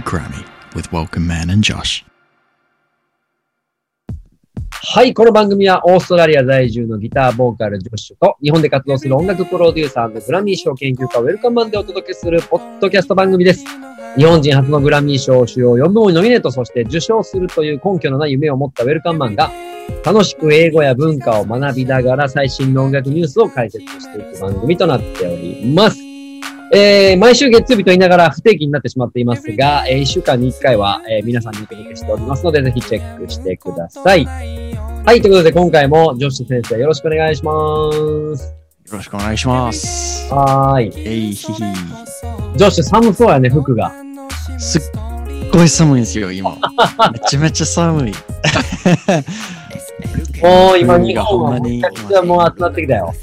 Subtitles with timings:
[0.00, 2.04] to Grammy with Welcome Man and Josh.
[4.70, 13.64] はい、この番組はオーストラリア在住のギターボーカルジョッシュと日本で活動する音楽プロデューサーのグラミー賞研究家ウェルカムマンでお届けするポッドキャスト番組です。
[14.16, 19.50] 日本人初のグラミー賞主要4部門にノミネート、そして受賞するという根拠のない夢を持ったウェルカムマンが
[20.04, 26.07] 楽しく英語や文化を学びながら最新の音楽ニュースを解説していく番組となっております。
[26.72, 34.24] えー、毎週月曜日と言いながら不定期になってしまっていますが、えー、1週間に1回は、えー皆さんにお届けしておりますので、ぜひチェックしてください。
[34.24, 37.52] はい、ということで今回もジョッシュ先生よろしくお願いしま
[38.36, 38.54] す。
[38.90, 40.32] よろしくお願いします。
[40.32, 40.92] はーい。
[40.96, 41.62] えいひひ。
[41.62, 43.92] ジョッシュ寒そうやね、服が。
[44.58, 44.82] すっ
[45.52, 46.56] ごい寒いんですよ、今。
[47.12, 48.12] めちゃめちゃ寒い。
[50.42, 53.14] もう今日本はめちゃくちゃもう集まってきたよ。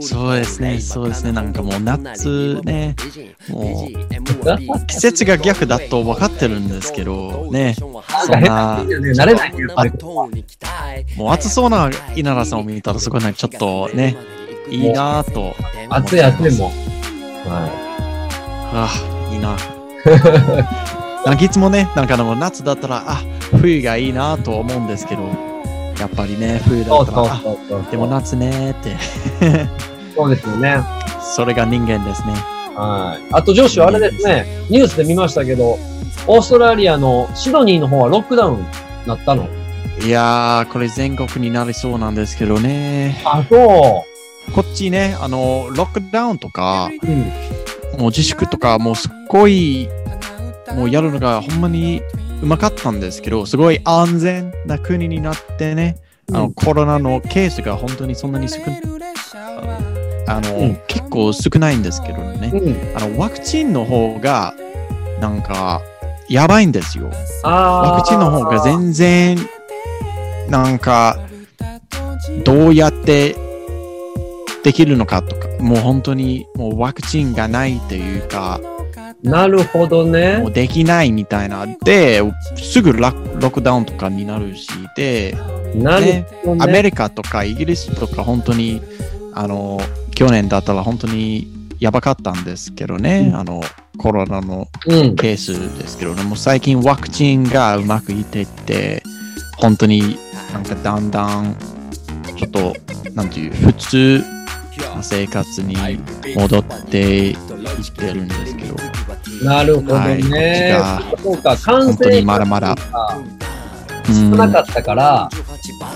[0.00, 1.32] そうですね、そうですね。
[1.32, 2.94] なんかもう夏ね、
[3.48, 9.34] もう季節が逆だと分かってるんですけど、ね、そんな、ね慣れ？
[9.34, 9.92] ないね、やっぱり。
[11.16, 14.16] もう暑そうな稲田さんを見たらすごいね、ちょっとね、
[14.68, 15.54] いいなぁと。
[15.88, 16.70] 暑い暑いもん。
[17.48, 17.68] は
[18.72, 19.56] ああ、いいな。
[21.26, 23.22] なんかいつもね、なんかでも夏だったら、あ、
[23.58, 25.22] 冬がいいなと思うんですけど、
[26.00, 27.40] やっぱりね、冬だったら。
[27.90, 28.96] でも夏ねって、
[30.16, 30.82] そうですよね。
[31.20, 32.32] それが人間ですね。
[32.74, 33.22] はい。
[33.32, 35.78] あと、ジョッシュ、あれですね、ニュースで見ましたけど、
[36.26, 38.64] オーストラリアのシドニーの方はロックダウンに
[39.06, 39.46] なったの？
[40.02, 43.20] いやー、これ全国になりそうなんですけどね。
[43.24, 44.06] あ、そ
[44.54, 47.06] こっちね、あの、ロックダウンとか、う。
[47.06, 47.18] うん。
[48.00, 49.88] もう自粛とか、もうすっごい、
[50.74, 52.00] もうやるのがほんまに
[52.42, 55.96] うまかったんですけど、すごい安全な国になってね、
[56.30, 58.56] あの、うんコロナのケースが本当にそんなに少
[60.26, 62.96] あの、うん結構少ないんですけどね、うん。
[62.96, 64.54] あの、ワクチンの方が、
[65.20, 65.82] なんか、
[66.28, 67.10] やばいんですよ。
[67.42, 69.36] ワクチンの方が全然、
[70.48, 71.18] なんか、
[72.44, 73.36] どうやって
[74.62, 78.60] できるのかとか、もう本当にもうワクチンがないというか、
[79.22, 80.42] なるほどもね。
[80.46, 81.66] うできないみたいな。
[81.84, 82.22] で、
[82.56, 85.36] すぐロックダウンとかになるし、で、
[85.74, 86.64] なるほどね。
[86.64, 88.80] アメリカとかイギリスとか本当に、
[89.34, 89.80] あの、
[90.14, 91.48] 去年だったら本当に
[91.78, 93.62] やばかったんですけどね、うんあの、
[93.98, 95.16] コロナのうん。
[95.16, 99.02] ケースですけどね、もう最近ワクチンがうまくいってって、
[99.58, 100.18] 本当に
[100.52, 101.56] なんかだんだん、
[102.36, 102.74] ちょっと、
[103.14, 104.24] なんていう、普通
[105.00, 105.76] な生活に
[106.34, 107.36] 戻っていっ
[107.96, 108.56] てるんです
[109.42, 110.78] なるほどはいね。
[111.22, 113.40] そうか、感染まだまだ、がうん
[114.10, 115.28] 少なかったから、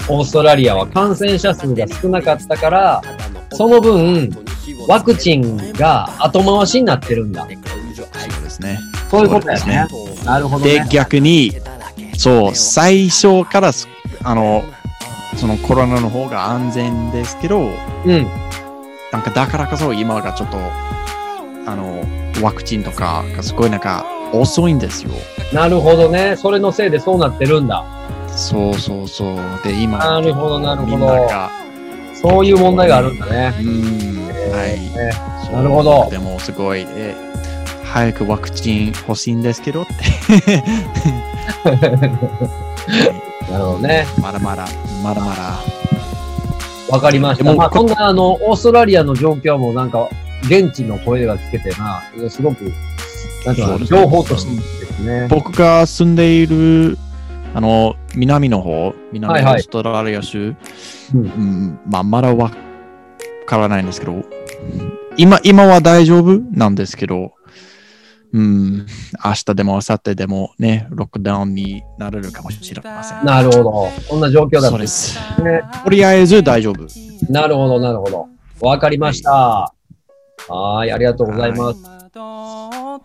[0.09, 3.03] オーストラリアは感染者数が少なかったから、
[3.53, 4.31] その分、
[4.89, 7.47] ワクチンが後回しになってるんだ。
[7.95, 8.03] そ
[8.41, 8.79] うですね。
[9.11, 9.87] そういうことだよね。
[10.25, 10.87] なるほどでね、。
[10.91, 11.53] 逆に、
[12.17, 13.89] そう、最初からす、
[14.23, 14.65] あの、
[15.37, 17.71] そのコロナの方が安全ですけど、
[18.07, 18.27] うん。
[19.13, 20.59] なんかだからこそ今がちょっと、
[21.67, 22.05] あの、
[22.43, 25.11] ワクチンとかがすごいなんか遅いんですよ。
[25.53, 26.37] なるほどね。
[26.37, 27.85] それのせいでそうなってるんだ。
[28.29, 29.37] そうそうそう。
[29.63, 31.29] で、今、なるほどなるほど
[32.15, 33.55] そういう問題があるんだね。
[33.61, 35.53] うん、はい。
[35.53, 37.15] なるほどでもすごい、え
[37.85, 39.93] 早くワクチン欲しいんですけどって。
[43.51, 44.07] なるほどね。
[44.21, 44.67] まだまだ、
[45.03, 45.61] まだまだ。
[46.91, 47.55] わかりました。
[47.55, 50.09] まあ、こんな、あの、オーストラリアの状況もなんか、
[50.47, 52.73] 現地の声が聞けてな、すごく、
[53.47, 55.29] なんか情報としてですね。
[55.29, 56.99] 僕が住んでいる、
[57.55, 60.55] あの、南の方、南オーストラリア州、
[61.15, 62.51] うんうんまあ、まだわ
[63.47, 64.25] からないんですけど、
[65.17, 67.33] 今、今は大丈夫なんですけど、
[68.33, 68.87] うん、
[69.25, 73.25] 明日でも明後日でもね、ロックダウンになれるかもしれません。
[73.25, 73.89] なるほど。
[74.09, 75.17] こんな状況だったそうんです。
[75.41, 75.63] ね。
[75.85, 76.85] とりあえず大丈夫。
[77.31, 78.27] なるほど、なるほど。
[78.61, 79.31] わかりました。
[79.31, 81.81] はーい、ありがとうございます。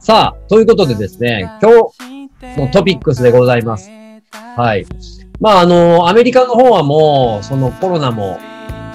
[0.05, 3.89] さあ、ということでですね、今日のトピックスでございます。
[4.55, 4.85] はい。
[5.39, 8.37] まあ、あの、アメリカの方はもう、そのコロナも、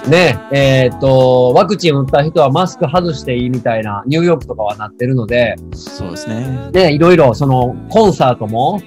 [0.07, 6.69] ね、えっ、と、ワクチン打った人はマスク外していいみたいな、ニューヨークとかはなってるので、そうですね。
[6.71, 8.79] ね、いろいろ、その、コンサートも、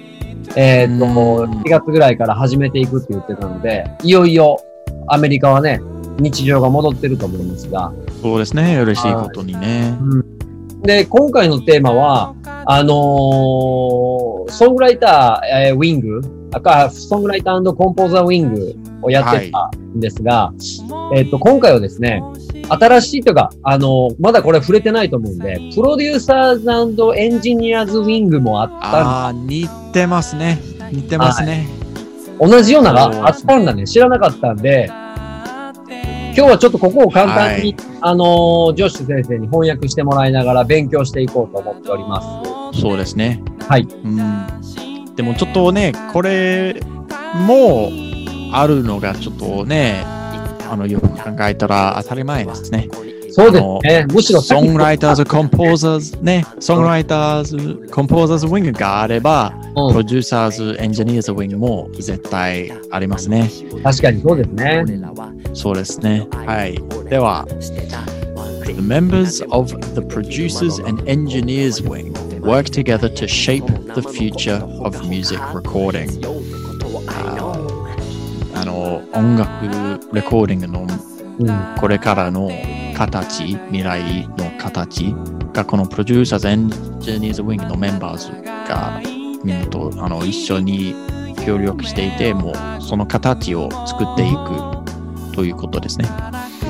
[0.55, 4.61] えっ、と、うん4月ぐらいから始めていくって言ってたので、いよいよ、
[5.07, 5.81] アメリカはね、
[6.19, 8.79] 日常が戻ってると思いますが、そうですね。
[8.79, 9.97] 嬉しいことにね。
[10.83, 12.35] で、今回のテーマは、
[12.65, 16.21] あのーソングライター、えーウィング、
[16.51, 20.51] あか、ソングライターコンポーザーウィングをやってたんですが、
[21.13, 22.23] えっ、と、今回はですね、
[22.69, 30.59] 新しいというか、あの、まだこれ触れてないと思うんで、 Producers Engineers Wing もあったああ、似てますね。
[30.91, 31.67] 似てますね。
[32.39, 33.85] 同じようなのがあったんだね。
[33.85, 34.89] 知らなかったんで、
[36.35, 42.81] 今日はちょっとここを簡単に、あのージョッシュ先生に翻訳してもらいながら勉強していこうと思っております。
[42.81, 43.41] そうですね。
[43.67, 43.81] はい。
[43.81, 45.15] うん。
[45.15, 46.79] でもちょっとね、これ
[47.45, 47.89] も
[48.53, 52.87] あるのがちょっとね、あの、よく考えたら当たり前ですね。
[53.39, 54.05] そうですね。
[54.13, 63.49] むしろソングライターズ、コンポーザーズ、ね、ソングライターズ、コンポーザーズウィングがあれば、うんプロデューサーズ、エンジニアーズウィングも絶対ありますね。
[63.81, 64.83] 確かにそうですね。
[65.53, 66.27] そうですね。
[66.31, 66.77] はい。
[67.09, 67.47] では、
[68.65, 73.65] The members of the producers and engineers wing work together to shape
[73.95, 76.09] the future of music recording.
[78.55, 79.65] あの、音楽
[80.13, 80.87] レコーディングの
[81.39, 81.79] うん。
[81.79, 82.49] これからの
[82.99, 85.15] 形、未来の形
[85.53, 88.29] がこの Producers Engineers Wing の members
[88.67, 88.99] が
[89.41, 90.93] みんなとあの一緒に
[91.45, 96.09] 協力していて、もうその形を作っていくということですね。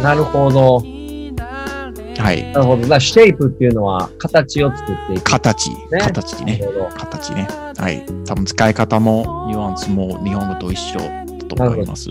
[0.03, 0.83] なるほど。
[2.19, 2.43] はい。
[2.53, 2.87] なるほど。
[2.87, 5.23] だ shape っていうのは形を作っていく。
[5.23, 6.61] 形、形ね。
[6.95, 7.47] 形ね。
[7.75, 8.05] はい。
[8.27, 12.09] 多分使い方もニュアンスも日本語と一緒だと思います。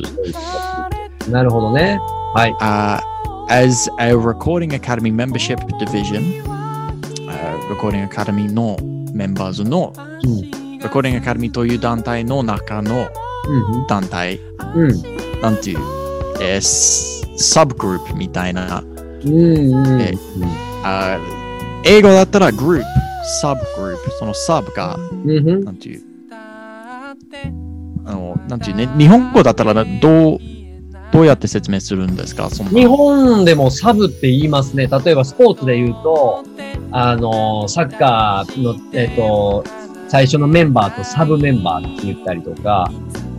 [1.30, 2.00] なるほどね。
[2.34, 2.52] はい。
[2.60, 3.17] Uh,
[3.48, 8.76] as a Recording Academy membership division, uh, Recording Academy の
[9.12, 10.78] メンバーズの、うん。
[10.80, 13.08] Recording Academy という団体の中の
[13.88, 14.38] 団体、
[14.74, 14.90] うん。
[14.90, 15.40] うん。
[15.40, 15.78] なんていう、
[16.40, 19.26] えー、サブグループみたいな、うん。
[19.26, 20.00] うん。
[20.00, 20.12] え
[20.84, 21.18] あ
[21.84, 22.86] 英語だったらグループ、
[23.40, 25.30] サブグループ、そのサブが、うん。
[25.30, 25.64] うん。
[25.64, 30.38] なんていう、あの、なんていうね、日本語だったらどう、
[31.12, 32.48] どうやって説明するんですか？
[32.48, 34.86] 日本でもサブって言いますね。
[34.86, 36.44] 例えばスポーツで言うと、
[36.92, 39.64] あの、サッカーの、えっ、と、
[40.08, 42.90] 最初のメンバーとサブメンバーって言ったりとか、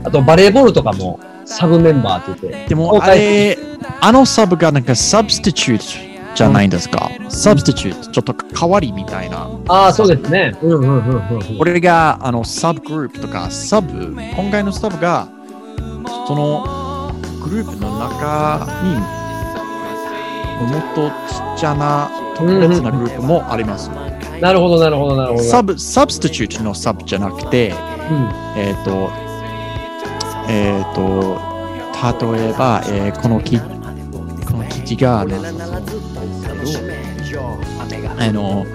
[0.04, 2.70] あとバレーボールとかもサブメンバーって言って。
[2.70, 3.58] でも、あれ、
[4.02, 9.50] あのサブがなんかサブスティチュートじゃないんですか、サブスティチュート、ちょっと代わりみたいな。
[9.68, 10.56] ああ、そうですね。
[10.62, 11.58] うんうんうんうんうん。
[11.58, 15.28] これが、あの、 subgroup とか、 sub、今回の sub が、
[16.28, 16.89] その
[17.40, 18.96] グループの中に、
[20.72, 21.12] もっとち
[21.56, 23.90] っちゃな特別なグループもあります。
[24.42, 25.44] なるほど、なるほど、なるほど。
[25.44, 28.30] sub、substitute の sub じゃなくて、うん。
[28.56, 29.10] えっ、と、
[30.50, 31.50] えっ、と、
[32.02, 33.66] 例えば、えーこの記こ
[34.58, 35.36] の記事が、ね、
[38.18, 38.66] あの、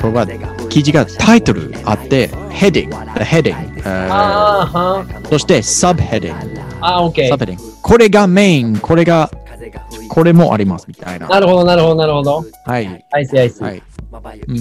[0.00, 0.26] これは
[0.74, 7.28] 記事がタイトルあって、 heading、heading、そして subheading、あ、あー、オッケー。
[7.28, 7.72] subhead ing。
[7.80, 9.30] これがメイン、これが、
[10.08, 11.28] これもありますみたいな。
[11.28, 12.44] なるほど、なるほど、なるほど。
[12.64, 13.06] はい。
[13.12, 13.62] I see, I see。
[13.62, 13.80] はい。
[14.48, 14.58] うん。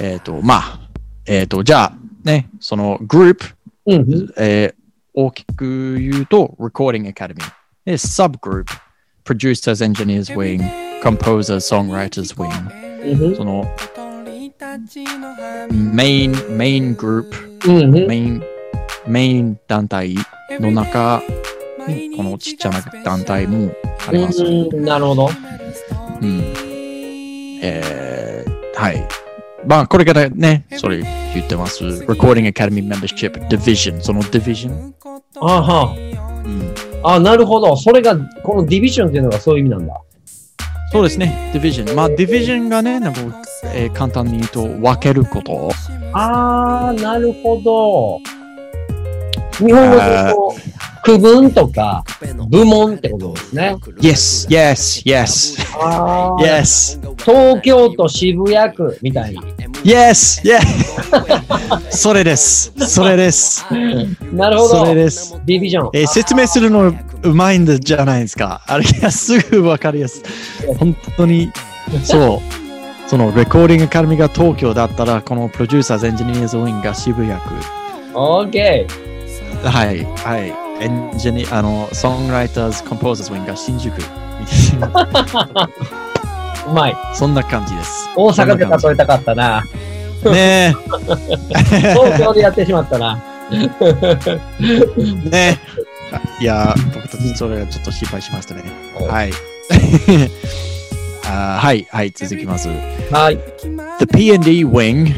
[0.00, 0.80] えっ、と、まあ、
[1.26, 1.92] えっ、と、じゃあ、
[2.22, 3.46] ね、そのグループ、
[3.86, 4.34] うんうん。
[4.36, 4.84] えー
[5.16, 7.36] 大きく言うと、Recording Academy。
[7.84, 8.64] で、Subgroup、
[9.24, 10.60] Producers, Engineers Wing、
[11.02, 12.84] Composers, Songwriters Wing。
[13.04, 13.64] うんうんその、
[15.70, 18.06] メイン、メイングループ、うんうん。
[18.06, 18.42] メイン、
[19.06, 20.14] メイン団体
[20.60, 21.22] の中
[21.88, 23.72] に、このちっちゃな団体も
[24.06, 24.44] あります。
[24.44, 25.28] うん、なるほど。
[26.20, 26.54] うん。
[27.62, 29.08] えー、はい。
[29.66, 31.84] まあ、これからね、それ言ってます。
[31.84, 34.00] Recording Academy Membership Division。
[34.00, 34.92] その Division？
[35.40, 35.96] あーは
[36.44, 36.74] うん。
[37.02, 37.76] あ、あなるほど。
[37.76, 40.00] それが、このディビジョンっていうのがそういう意味なんだ。
[40.92, 41.50] そうですね。
[41.54, 41.94] Division。
[41.94, 43.20] まあ、Division がね、なんか、
[43.74, 45.70] えー簡単に言うと分けること。
[46.12, 48.20] ああ、なるほど。
[49.58, 50.54] 日本語で言うと、
[51.04, 52.02] 区分とか
[52.48, 53.76] 部門ってことですね。
[53.98, 55.58] Yes, yes, yes,
[56.38, 59.42] yes, 東京都渋谷区みたいな。
[59.82, 60.60] yes, yes.
[61.90, 62.72] それです。
[62.78, 63.66] それです。
[64.32, 64.68] なるほど。
[64.68, 65.38] それです。
[65.44, 65.90] Division。
[65.92, 68.62] えー説明するのうまいんじゃないですか。
[68.66, 70.22] あれがすぐ分かりやす
[70.62, 70.74] い。
[70.74, 71.52] 本当に、
[72.02, 73.08] そう。
[73.10, 77.38] その Recording Academy が東京だったら、この Producers Engineers Wing が渋谷区。
[78.14, 78.86] オーケ
[79.62, 80.63] はい、はい。
[80.84, 83.94] エンジニア、あの、ソングライターズ、コンポーザーズウィンが新宿。
[84.02, 85.68] ー。
[86.68, 86.96] うまい。
[87.14, 88.10] そんな感じです。
[88.14, 89.62] 大阪で例えたかったな。
[90.24, 93.18] ね東京でやってしまったな。
[93.50, 93.56] え。
[95.30, 95.58] ね
[96.40, 96.42] え。
[96.42, 98.62] いや、僕たちそれはちょっと心配しましたね。
[99.08, 99.30] はい。
[101.26, 102.68] あーはい、はい、続きます。
[103.10, 103.38] はい。
[104.00, 105.14] The P&D wing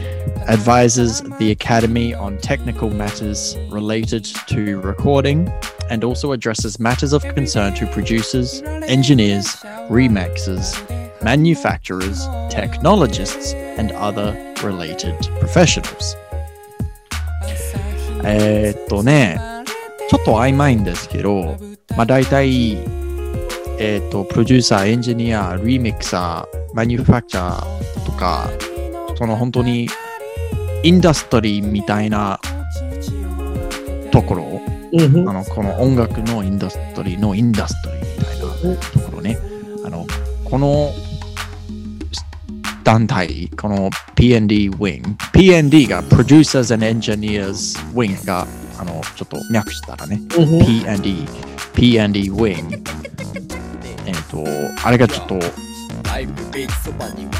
[0.47, 5.51] advises the Academy on technical matters related to recording,
[5.89, 9.47] and also addresses matters of concern to producers, engineers,
[9.89, 10.75] remixers,
[11.21, 16.15] manufacturers, technologists, and other related professionals.
[18.23, 19.39] えーっとね、
[20.09, 21.57] ちょっと曖昧んですけど、
[21.97, 22.73] まあ大体、
[23.79, 28.49] えーっと、プロデューサー、エンジニア、リミクサー、マニュファクチャーとか、
[29.17, 29.87] その本当に
[30.86, 32.38] インダストリーみたいな
[34.12, 34.60] ところ、
[34.92, 39.36] うんあのこの音楽のインダストリーのインダストリーみたいなところね、
[39.84, 40.06] あの
[40.44, 40.92] この
[42.84, 45.02] 団体、この PND Wing、
[45.32, 48.46] PND が Producers and Engineers Wing が
[48.78, 51.26] あのちょっと略したらね、うん PND、
[51.74, 52.80] PND Wing、
[54.06, 54.44] えっ、と、
[54.86, 55.65] あれがちょっと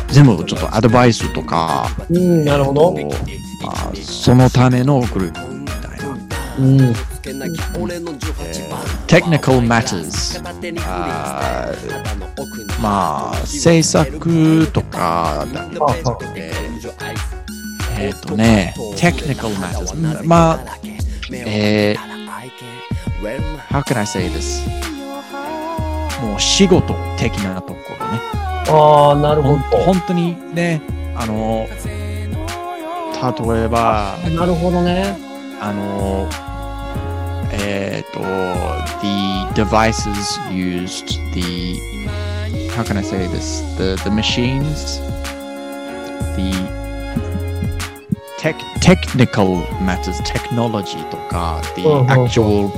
[0.09, 2.93] 全部ちょっとアドバイスとか、うん、なるほど。
[3.63, 6.09] まあ、そのためのグループみたいな。
[6.59, 6.95] うん。
[9.07, 10.41] Technical Matters
[10.87, 15.87] あーまあ制作とかだけど、
[16.37, 16.93] えー
[17.99, 20.79] えーとね Technical Matters まあ
[21.33, 22.17] えー
[23.71, 24.63] How can I say this
[26.23, 28.21] もう仕事的なところね
[28.69, 29.59] ああ、なるほど。
[29.79, 30.81] 本当にね
[31.15, 31.67] あの
[33.17, 35.17] 例えばなるほどね。
[35.59, 36.29] あの、
[37.51, 38.21] えっ、と、
[39.01, 41.81] the devices used, the,
[42.77, 43.63] how can I say this?
[43.79, 45.01] The, the machines,
[46.37, 46.53] the
[48.39, 52.71] tech, technical matters, technology とか、the actual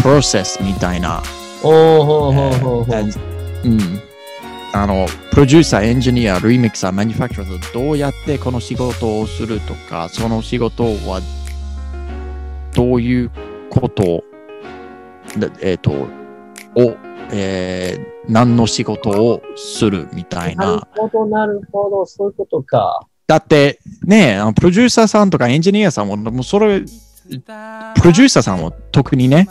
[0.00, 1.20] process みたいな、
[1.64, 3.18] おーほーほーほーほー and
[3.64, 4.13] うん。
[4.74, 11.20] あの、プロデューサー、エンジニア、リミクサー、マニュファクチャーとどうやってこの仕事をするとか、その仕事は
[12.74, 13.30] どういう
[13.70, 14.24] こと
[15.38, 16.96] だえっ、と、を、
[17.32, 20.88] えー何の仕事をするみたいなるな。
[20.96, 22.06] ほど、なるほど。
[22.06, 23.06] そういうことか。
[23.26, 26.88] だってね、プロデューサーさんとかエンジニアさんも、もうそれ、プロ
[27.32, 29.46] デューサーさんも特にね、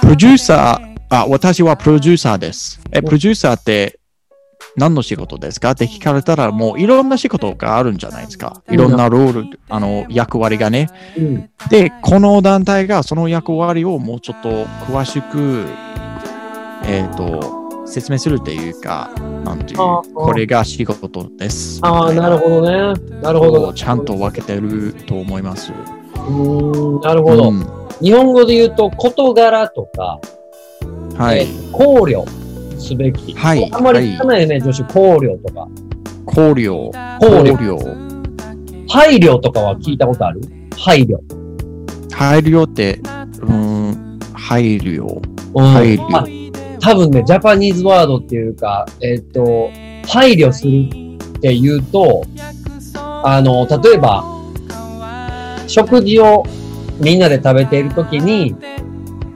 [0.00, 2.80] プロデューサー、あ、私はプロデューサーです。
[2.92, 3.98] え、プロデューサーって
[4.76, 5.72] 何の仕事ですか？
[5.72, 8.62] って聞かれたら、もういろんな仕事があるんじゃないですか。
[8.70, 10.88] いろんなロール、あの、役割がね。
[11.16, 11.50] うん。
[11.70, 15.66] で、この団体がその役割をもうちょっと詳しく、
[16.84, 19.10] えっ、と、説明するっていうか、
[19.44, 21.78] なんていうこれが仕事です。
[21.82, 23.20] ああ、なるほどね。
[23.20, 23.72] なるほど。
[23.74, 25.72] ちゃんと分けてると思います。
[25.72, 27.50] うーん、なるほど。
[27.50, 27.66] うん
[28.00, 30.18] 日本語で言うと、事柄とか、
[31.16, 31.40] はい。
[31.40, 32.24] えー考慮
[32.82, 33.32] すべき。
[33.34, 34.84] はいあんまり聞かないよね、女子。
[34.84, 35.68] 考慮とか。
[36.26, 36.90] 考慮。
[37.18, 38.88] 考慮慮。
[38.88, 40.40] 配慮とかは聞いたことある？
[40.76, 41.18] 配慮。
[42.12, 43.00] 配慮って、
[43.40, 45.20] うーん、配慮。
[45.54, 46.26] うん配慮まあ
[46.80, 49.70] 多分ね、ジャパニーズワードっていうか、えっ、と、
[50.08, 50.88] 配慮する
[51.36, 52.24] って言うと、
[53.22, 54.24] あの、例えば、
[55.68, 56.42] 食事を
[56.98, 58.56] みんなで食べているときに、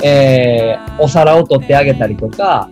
[0.03, 2.69] えー、お皿を取ってあげたりとか、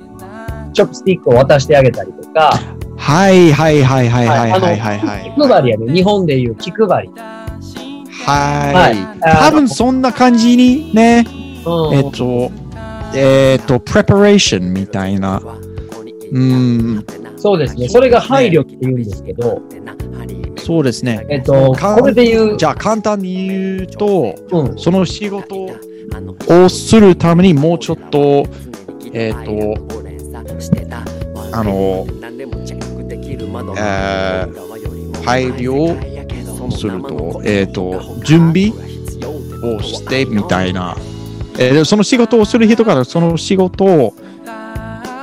[0.75, 2.51] チョップスティックを渡してあげたりとか。
[2.97, 5.33] はいはいはいはいはいはいはい、はい。
[5.35, 5.93] 気配りやね。
[5.93, 7.11] 日本でいう気配り。
[8.27, 9.21] はい。
[9.21, 11.25] 多分そんな感じにね、
[11.93, 12.51] えっと、
[13.15, 15.41] えっと、プレパレーションみたいな。
[16.33, 17.05] うん。
[17.37, 17.89] そうですね。
[17.89, 19.63] それが配慮って言うんですけど。
[20.57, 21.27] そうですね。
[21.29, 22.57] えっと、これで言う。
[22.57, 25.69] じゃあ簡単に言うと、うん、その仕事
[26.49, 28.47] をするためにもうちょっと、
[29.13, 30.04] えっ、と、
[31.53, 32.07] あの、
[33.77, 34.75] えー
[35.25, 38.69] 配慮をすると、えっと、準備
[39.63, 40.95] をしてみたいな。
[41.59, 44.15] えーでその仕事をする人からその仕事を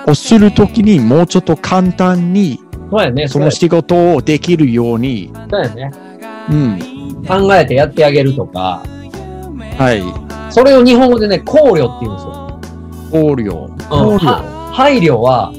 [0.07, 2.59] をするときにもうちょっと簡単に
[2.91, 3.27] そうやね。
[3.29, 5.91] その仕事をできるように、そうやね。
[6.49, 8.83] うん、考えてやってあげるとか、
[9.77, 10.03] はい、
[10.51, 12.59] それを日本語でね、考慮って言うんですよ。
[13.11, 15.51] 考慮、考慮、は配慮は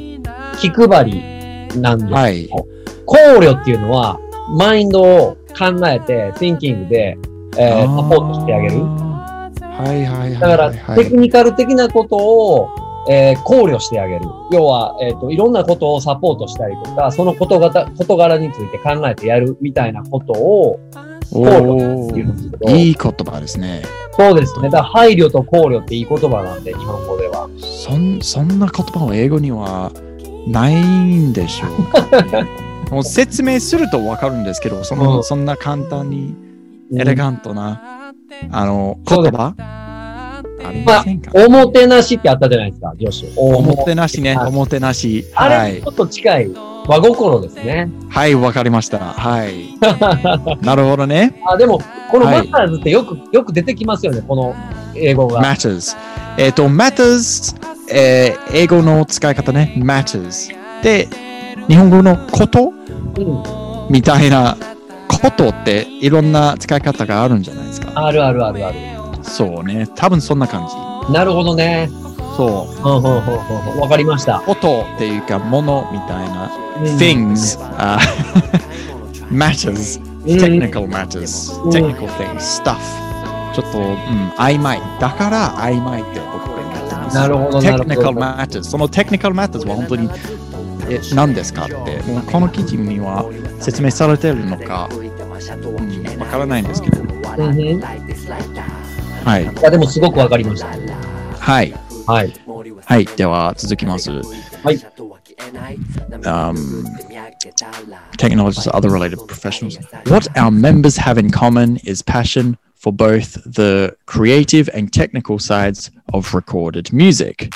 [0.58, 2.12] 気配りなんです。
[2.12, 2.48] はい、
[3.06, 4.18] 考慮っていうのは、
[4.56, 7.16] マインドを考えて、thinking で、
[7.58, 8.82] えーサポートしてあげる。
[8.82, 10.38] はいはいはい。
[10.38, 12.68] だから、はいテクニカル的なことを、
[13.08, 14.24] えー考慮してあげる。
[14.50, 20.80] 要は、えっ、と、いろんなことをサポートしたりとか、その事柄事柄について考えてやるみたいなことを
[21.34, 22.76] お言うんですけど、ー。
[22.76, 23.82] いい言葉ですね。
[24.18, 24.68] そうですね。
[24.68, 27.48] だ配慮と考慮っていい言葉なんで、日本語では。
[27.58, 29.90] そんそんな言葉は英語には
[30.46, 32.46] ないんでしょうかね、
[32.90, 35.24] もう説明するとわかるんですけど、その、うん。
[35.24, 36.34] そんな簡単に
[36.90, 37.00] うん。
[37.00, 38.12] エレガントな、
[38.50, 39.54] あの、言葉？
[40.84, 43.32] ませんか、おもてなしってあったじゃないですか、ジョシュ。
[43.40, 45.24] おもてなしね、はいおもてなし。
[45.34, 45.90] あはいれちょ。
[45.90, 46.50] っと近い
[46.86, 47.88] 和心ですね。
[48.08, 48.98] はい、わかりました。
[48.98, 49.76] はい。
[50.64, 51.40] なるほどね。
[51.48, 54.54] あでも、このはいマターズってよく、よく出てきますよね、この
[54.96, 55.40] 英語が。
[55.42, 55.96] matters。
[56.38, 57.54] えっ、と、matters、
[57.92, 60.52] えー英語の使い方ね、matters。
[60.82, 61.08] で、
[61.68, 62.72] 日本語のこと？
[63.18, 63.42] うん。
[63.90, 64.56] みたいな
[65.08, 67.92] ことっていろんな使い方があるんじゃないですか？
[67.94, 68.78] あるあるあるある。
[69.22, 69.86] そうね。
[69.94, 70.66] 多分そんな感
[71.06, 71.12] じ。
[71.12, 71.90] なるほどね。
[72.36, 73.80] そう。
[73.80, 74.40] わかりました。
[74.40, 76.50] ことっていうか、ものみたいな。
[76.56, 76.62] うん
[76.96, 77.98] things、uh,
[79.30, 80.00] matters。
[80.00, 82.76] うん technical matters、うん technical things、stuff。
[83.54, 84.80] ちょっと、うん、曖昧。
[85.00, 87.16] だから曖昧って僕は言ってます。
[87.16, 88.20] なるほど、technical ど。
[88.20, 88.62] matters。
[88.62, 90.08] その technical matters は本当に
[90.88, 93.24] え何ですかって、もうこの記事には
[93.60, 97.00] 説明されてるのか、うん、わからないんですけど。
[97.00, 97.12] うん
[99.21, 99.45] うんいはい。
[99.61, 100.67] や、でもすごくわかりました。
[100.67, 101.73] はい。
[102.07, 102.33] はい。
[102.85, 103.05] はい。
[103.05, 104.11] では続きます。
[104.11, 104.79] はい。
[106.23, 106.85] Um,
[108.17, 109.77] technologists, other related professionals.
[110.07, 115.91] What our members have in common is passion for both the creative and technical sides
[116.13, 117.51] of recorded music.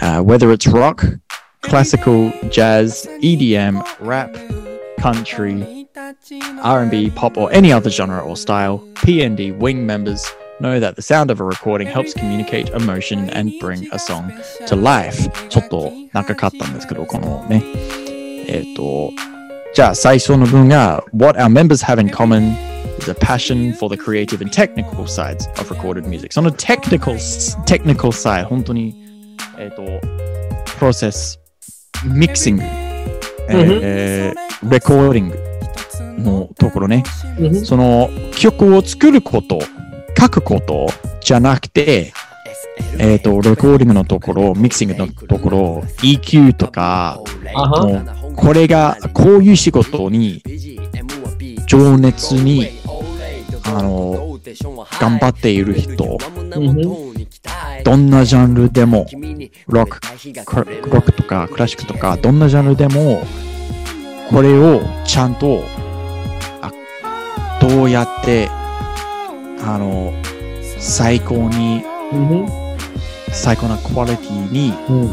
[0.00, 1.04] Uh, whether it's rock,
[1.62, 4.36] classical, jazz, EDM, rap,
[4.98, 5.73] country,
[6.62, 10.26] R&B, pop, or any other genre or style, PND Wing members
[10.60, 14.32] know that the sound of a recording helps communicate emotion and bring a song
[14.66, 15.28] to life.
[15.48, 17.62] ちょっと長かったんですけど、このね。
[18.46, 19.10] えっ、と、
[19.74, 22.56] じゃあ最初の文が What our members have in common
[22.98, 26.32] is a passion for the creative and technical sides of recorded music.
[26.32, 27.14] その technical,
[27.64, 29.82] technical side、本当に、えっ、と、
[30.78, 31.40] プロセス、
[32.04, 32.62] ミキシング、
[33.48, 35.38] えーレコーディング
[36.17, 37.03] のところね。
[37.39, 37.45] うん。
[37.45, 39.59] うんその曲を作ること、
[40.17, 40.87] 書くこと
[41.21, 42.13] じゃなくて、
[42.97, 47.19] えっ、と、レコーディングのところ、ミキシングのところ、EQ とか、
[47.53, 50.41] もう、これが、こういう仕事に、
[51.67, 52.69] 情熱に、
[53.65, 54.37] あの、
[54.99, 56.17] 頑張っている人、
[57.83, 59.05] どんなジャンルでも、
[59.67, 59.99] ロック、
[60.89, 63.25] ロックとかクラシックとか、どんなジャンルでも、
[64.29, 65.74] これをちゃんと、あ
[67.67, 68.47] どうやって、
[69.63, 70.13] あの、
[70.77, 72.45] 最高に、うん
[73.33, 75.09] 最高なクオリティにうんうん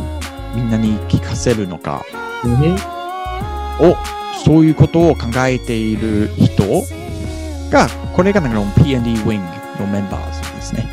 [0.55, 2.05] みんなに聞かせるのか
[2.45, 2.75] うん
[3.85, 3.97] を、
[4.45, 6.63] そういうことを考えている人
[7.71, 9.41] が、これがなんか P&D Wing
[9.81, 10.87] のメンバーズですね。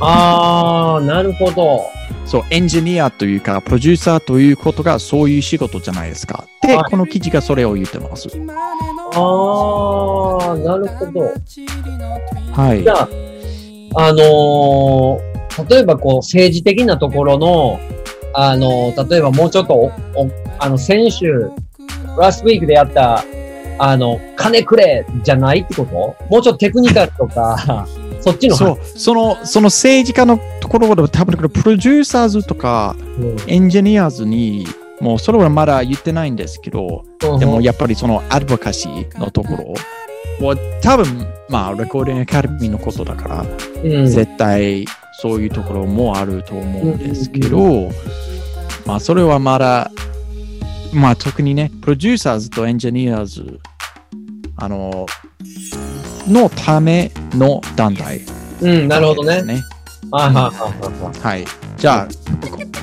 [0.00, 1.86] あー、なるほど。
[2.26, 6.44] そう、エンジニアというか、プロデューサーということがそういう仕事じゃないですか。
[6.60, 8.28] で、はいこの記事がそれを言ってます。
[9.14, 11.20] あー、なるほど。
[12.52, 12.90] はいじ。
[12.90, 13.08] ゃあ、
[14.08, 15.30] あのー
[15.68, 17.78] 例えばこう政治的なところの、
[18.34, 19.90] あのー例えばもうちょっとお、お
[20.58, 21.50] あの、先週、
[22.18, 23.24] ラストウィークでやった、
[23.78, 26.16] あの、金くれじゃないってこと？
[26.30, 27.86] もうちょっとテクニカルとか、
[28.20, 34.66] そっちのそう、その、その政治家のところで多分これプロデューサーズとかうんエンジニアーズに、
[35.00, 37.04] もうそれはまだ言ってないんですけど、
[37.38, 39.74] でもやっぱりそのアドボカシーのところ
[40.46, 43.44] は多分、まあ、レコーディングアカデミーのことだから、
[43.82, 44.86] うん、絶対
[45.20, 47.90] そういうところもあると思うんですけど、
[48.86, 49.90] まあそれはまだ、
[50.92, 53.60] まあ特にね、プロデューサーズとエンジニアーズ、
[54.56, 55.06] あの、
[56.26, 58.20] のための団体、
[58.60, 59.42] うん、なるほどね。
[59.42, 59.62] ね。
[60.12, 60.50] あ
[61.22, 61.44] はい。
[61.76, 62.08] じゃあ、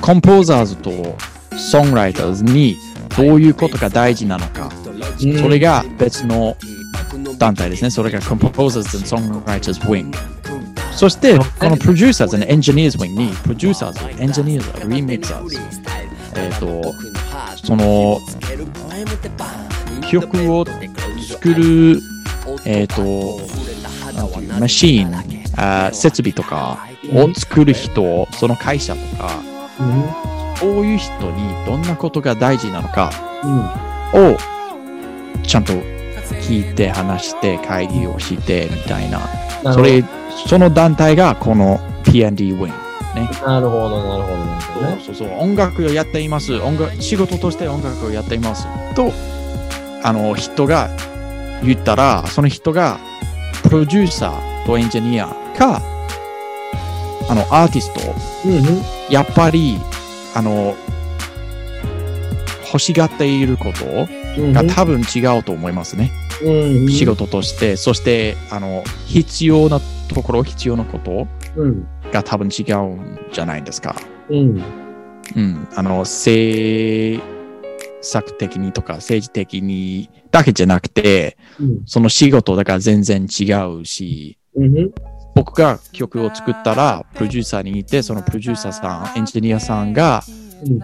[0.00, 0.90] コンポーザーズと
[1.58, 2.76] ソングライターズに
[3.16, 6.56] どういうことが大事なのか、うんそれが別の
[7.38, 7.90] 団体ですね。
[7.90, 10.14] それが Composers and Songwriters Wing。
[10.92, 15.58] そして、この Producers and Engineers Wing に Producers、Engineers、Remixers、
[16.36, 16.94] えっ、ーと、
[17.64, 18.18] その
[20.08, 20.64] 曲を
[21.28, 22.00] 作る、
[22.64, 23.40] えっ、ーと、
[24.60, 25.14] マシーン、
[25.56, 26.78] あー設備とか
[27.12, 29.40] を作る人、その会社とか、
[30.60, 33.10] そういう人にどんなことが大事なのか
[34.12, 34.36] を
[35.42, 35.72] ちゃんと
[36.42, 39.20] 聞いて話して会議をしてみたいな。
[39.62, 40.04] なそれ、
[40.46, 42.88] その団体がこの P&D Wing。
[43.46, 45.02] なるほど、なるほど、なるほどね。
[45.04, 46.54] そうそう、音楽をやっています。
[46.56, 48.66] 音楽、仕事として音楽をやっています。
[48.94, 49.12] と、
[50.02, 50.90] あの、人が
[51.64, 52.98] 言ったら、その人が、
[53.62, 55.82] プロデューサーとエンジニアか、
[57.28, 58.14] あの、アーティスト、
[58.46, 59.78] うんうんやっぱり、
[60.34, 60.76] あの、
[62.66, 64.06] 欲しがっていること
[64.40, 66.10] うんが多分違うと思いますね。
[66.42, 73.96] うんうん仕事として、そして、あの、必要なところ、必要なことうんが多分違うんじゃないですか。
[74.30, 74.62] うん。
[75.36, 75.68] うん。
[75.74, 77.22] あの、政
[78.00, 81.82] 策的にとか政治的にだけじゃなくて、うん。
[81.86, 84.92] その仕事だから全然違うし、うん。
[85.38, 90.24] 僕が曲を作ったら、プロデューサーにいて、そのプロデューサーさん、エンジニアさんが、
[90.66, 90.80] うん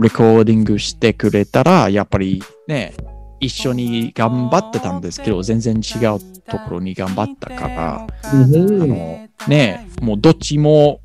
[0.00, 2.94] レコーディングしてくれたら、やっぱりね、
[3.40, 8.82] 一緒に頑張ってたんですけど、全然違うところに頑張ったから、うん。
[8.82, 11.00] あの、ね、もうどっちも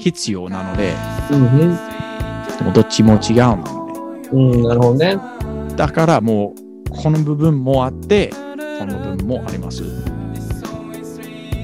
[0.00, 0.94] 必要なので、
[1.30, 1.76] うん。
[2.58, 4.62] でもどっちも違うので、うん。
[4.64, 5.16] なるほどね。
[5.76, 6.54] だからも
[6.86, 8.32] う、この部分もあって、
[8.78, 9.84] この部分もあります。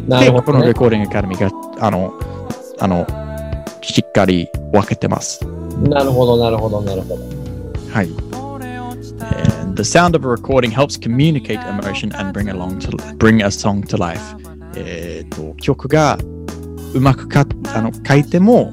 [0.08, 0.74] で、なるほど、ねこのレ。
[0.74, 2.12] コーディングアカデミーが、あの、
[2.80, 3.06] あの、
[3.82, 5.44] しっかり分けてます。
[5.82, 7.24] なるほど、なるほど、なるほど。
[7.92, 8.08] はい。
[9.60, 13.82] And the sound of a recording helps communicate emotion and bring along to bring a song
[13.86, 14.20] to life.
[14.76, 16.18] えっと、曲が
[16.94, 17.44] うまくか
[17.74, 18.72] あの書いても、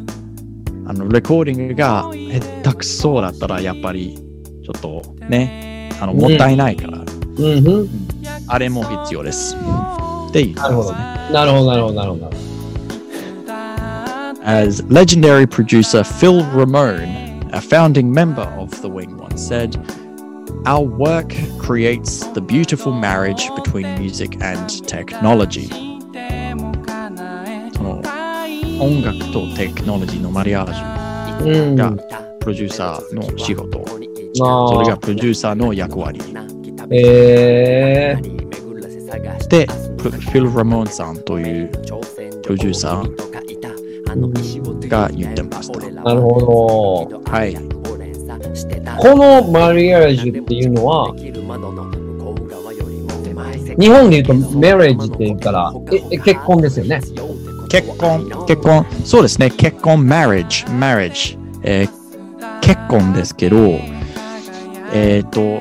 [0.88, 4.17] あの、レコーディングが下手くそだったら、やっぱり、
[4.63, 7.67] ちょっとね、あの、もったいないから、うん。
[7.67, 7.89] うん。
[8.48, 9.56] あれも必要です。
[10.35, 10.92] っていう、なるほど。
[10.92, 12.31] なるほど、なるほど、なるほど。
[14.42, 19.76] As legendary producer Phil Ramone, a founding member of The Wing, once said,
[20.66, 25.68] Our work creates the beautiful marriage between music and technology.
[27.72, 28.03] その
[28.81, 31.76] 音楽とテクノロジーのマリアージうん。
[31.76, 31.92] が
[32.40, 33.81] プロデューサーの仕事。
[33.81, 36.20] あそれがプロデューサーの役割。
[36.90, 39.66] えー、で、
[40.12, 41.78] フフィル・ラモンさんというプ
[42.50, 45.80] ロデューサーが言ってました。
[45.80, 47.22] なるほど。
[47.32, 47.56] はい。
[47.56, 51.13] このマリアージュっていうのは、
[53.78, 57.02] 日本で言うとメレージって言ったら、ええ結婚ですよね。
[57.70, 62.06] 結婚、結婚、そうですね、結婚、marriage、marriage、えー
[62.65, 63.58] 結婚ですけど、
[64.91, 65.60] えっ、と、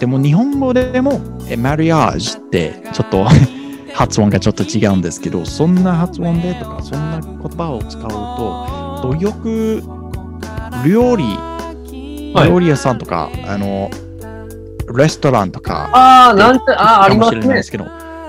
[0.00, 3.26] でも日本語でも、えマリアージュってちょっと
[3.94, 9.82] 発音がちょっと違うんですけど、そんな発音でとか、そんな言葉を使うと、とよく
[10.86, 11.24] 料理、
[12.34, 13.90] はい料理屋さんとか、あの、
[14.96, 17.62] レストランとか、ああ、なんて、ああ、ありかもますねしれないで。
[17.64, 17.86] すけど、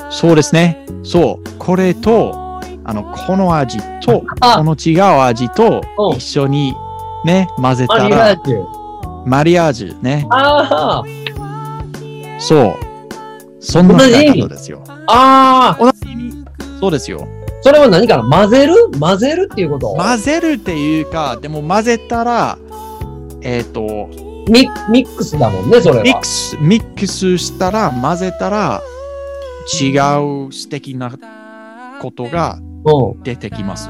[0.09, 0.85] そうですね。
[1.03, 1.49] そう。
[1.59, 6.73] これと、あの、この味と、あこの違う味とうん一緒に
[7.23, 8.65] ね、混ぜマたら、リアージュ。
[9.25, 10.25] マリアージュね。
[10.31, 11.03] あ
[12.39, 12.90] そう。
[13.61, 14.83] そんな使い方ですよ。
[15.07, 16.45] あ、ああ、同じ意味
[16.79, 17.27] そうですよ。
[17.61, 18.23] それは何かな？
[18.23, 18.73] 混ぜる？
[18.99, 19.93] 混ぜるっていうこと？
[19.95, 22.57] 混ぜるっていうか、でも混ぜたら、
[23.41, 24.09] えっ、と、
[24.49, 26.03] ミミックスだもんね、それは。
[26.03, 28.81] ミックス、ミックスしたら、混ぜたら、
[29.79, 29.89] 違
[30.47, 31.11] う素敵な
[32.01, 33.21] ことがうん。
[33.21, 33.87] 出てきます。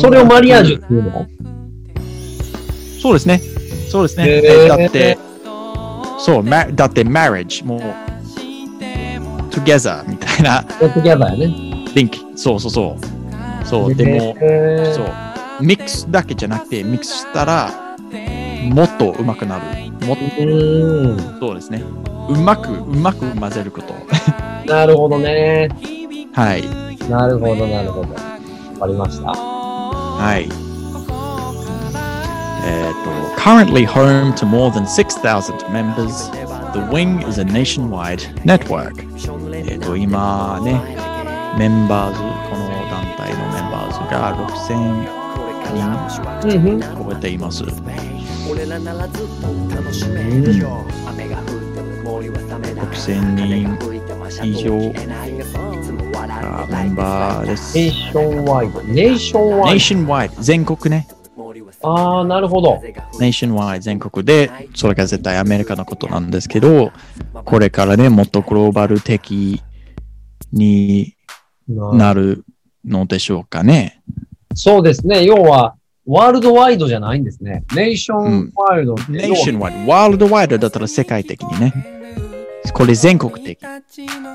[0.00, 1.28] それをマリアージュっていうの？
[3.00, 3.40] そうですね。
[3.88, 4.42] そうですね。
[4.66, 5.16] だって、
[6.18, 7.80] そう、ま、だって、marriage、もう、
[9.50, 11.54] together みたいな、やってきやばいよね。
[11.94, 13.66] link、そうそうそう。
[13.66, 14.34] そう、でも、
[14.94, 17.70] そう、ミックスだけじゃなくて、ミックスしたら、
[18.62, 19.90] もっと上手くなる。
[20.06, 20.16] もっ。
[20.16, 21.82] と、そうですね。
[22.28, 23.94] うまく、うまく混ぜること。
[24.70, 25.68] なるほどね。
[26.32, 26.62] はい。
[27.10, 28.08] なるほど、なるほど。
[28.12, 28.16] わ
[28.80, 29.32] かりました。
[29.32, 30.48] はい。
[32.64, 36.30] えっと、currently home to more than 6,000 members,
[36.72, 38.92] The Wing is a nationwide network.
[39.66, 40.72] えっと、今ね、
[41.58, 45.04] メンバーズ、この団体のメンバーズが6000
[46.44, 46.80] うんうん。
[46.80, 47.64] 人超えています。
[47.64, 47.74] 6000
[53.34, 53.76] 人
[54.40, 54.70] 以上
[56.38, 57.76] がメンバーです。
[57.76, 58.80] ネーションワイド。
[58.82, 61.08] ネーションワイ Nationwide、全国ね。
[61.82, 61.88] ド。
[61.88, 62.82] ああ、なるほど。
[63.18, 66.92] Nationwide 全国で、それが絶対アメリカのことなんですけど、
[67.44, 69.62] これからね、もっとグローバル的
[70.52, 71.16] に
[71.68, 72.44] なる
[72.84, 74.02] のでしょうかね。
[74.54, 75.24] そうですね。
[75.24, 75.74] 要は、
[76.06, 77.64] ワールドワイドじゃないんですね。
[77.74, 79.02] ネーションワイドって。
[79.12, 81.98] Nationwide、ワールドワイドだったら世界的にね。
[82.72, 83.60] これ全国的。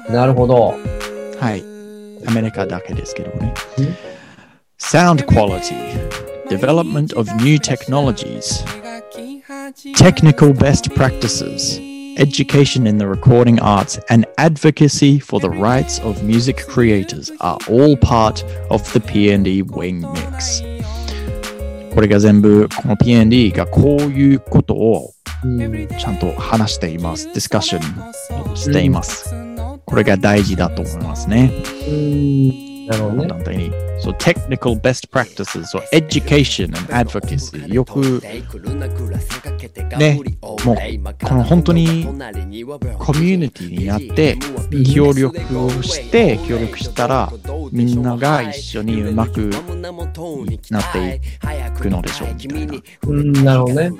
[0.09, 0.75] なるほど。
[1.39, 1.63] はい。
[2.25, 3.95] アメリカだけですけどねうん。
[4.79, 5.73] Sound quality,
[6.52, 8.64] development of new technologies,
[9.94, 11.78] technical best practices,
[12.18, 17.96] education in the recording arts, and advocacy for the rights of music creators are all
[17.96, 20.62] part of the P&D Wing Mix.
[21.94, 27.26] これが全部、この P&D がこういうことをうんちゃんと話しています。
[27.26, 29.34] ディスカッションしています。
[29.84, 31.50] これが大事だと思いますね。
[32.83, 33.27] うんなるほどね。
[33.27, 33.71] 団体に。
[33.99, 37.73] そう、technical best practices、そう、education and advocacy。
[37.73, 38.21] よく、
[39.97, 40.19] ね、
[40.65, 44.37] もう、この本当にコミュニティになって、
[44.93, 47.31] 協力をして、協力したら、
[47.71, 49.49] みんなが一緒にうまく
[50.69, 51.21] なって
[51.75, 52.73] いくのでしょう、みたいな。
[53.03, 53.87] うん、なるほどね。
[53.87, 53.95] うん。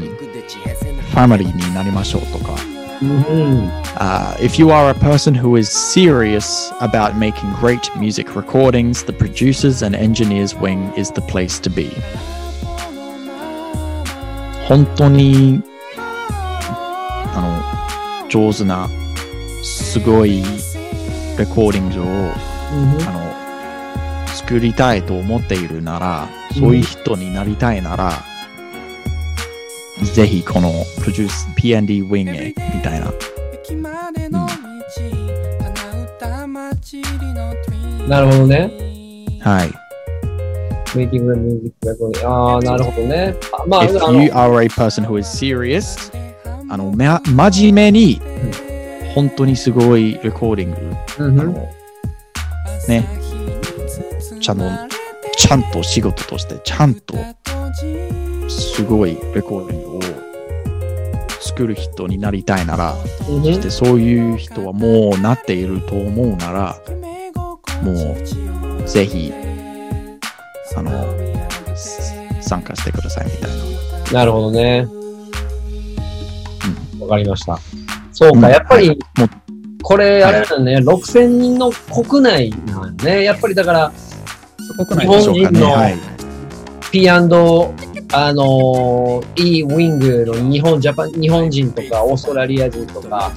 [0.00, 2.71] ファミリーになりましょうとか。
[3.01, 3.87] うん。
[3.97, 9.13] Uh, if you are a person who is serious about making great music recordings, the
[9.13, 11.89] producers and engineers wing is the place to be.
[14.67, 15.63] 本当に
[17.33, 18.89] あの上手な
[19.63, 20.43] すごい
[21.37, 22.11] レコーディングをうん
[23.07, 28.13] あの作りたいと思っているなら、そういう人になりたいなら、
[30.14, 30.70] ぜひこの
[31.00, 33.12] プロデュース P&D ウィングへみたいな。
[38.08, 38.70] なるほどね。
[39.40, 39.82] はい。
[40.94, 43.34] メイキングミュージックレコーディングああ、なるほどね。
[43.52, 46.12] あまあ、あ If の you are a person who is serious,
[46.68, 48.20] あの、め真面目に、
[49.14, 50.70] 本当にすごいレコーディン
[51.18, 51.52] グ、うんうんあの、
[52.88, 53.08] ね、
[54.40, 54.64] ちゃんと、
[55.38, 57.14] ちゃんと仕事として、ちゃんと、
[58.48, 60.01] すごいレコーディングを
[61.62, 62.94] 作る人になりたいなら、
[63.28, 66.76] うんそしてそういう人はもうなっていると思うなら、
[67.82, 69.32] もう、ぜひ、
[70.76, 70.90] あの、
[71.76, 73.50] す参加してくださいみたい
[74.06, 74.12] な。
[74.12, 74.88] なるほどね。
[76.98, 77.58] わかりました。
[78.12, 79.28] そうか、うんやっぱりはいもう、
[79.82, 83.22] これ、あれだね、6000人の国内なんね。
[83.22, 83.92] やっぱりだから、
[84.84, 85.62] 国内でしょうかね。
[85.62, 85.98] はい。
[86.90, 87.08] P&
[88.12, 93.32] あのー、E ウィングの日本、ジャパン、日本人とか、オーストラリア人とか、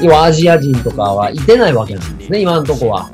[0.00, 3.10] 要はアジア人とかはいてないわけなんですね、今のとこは。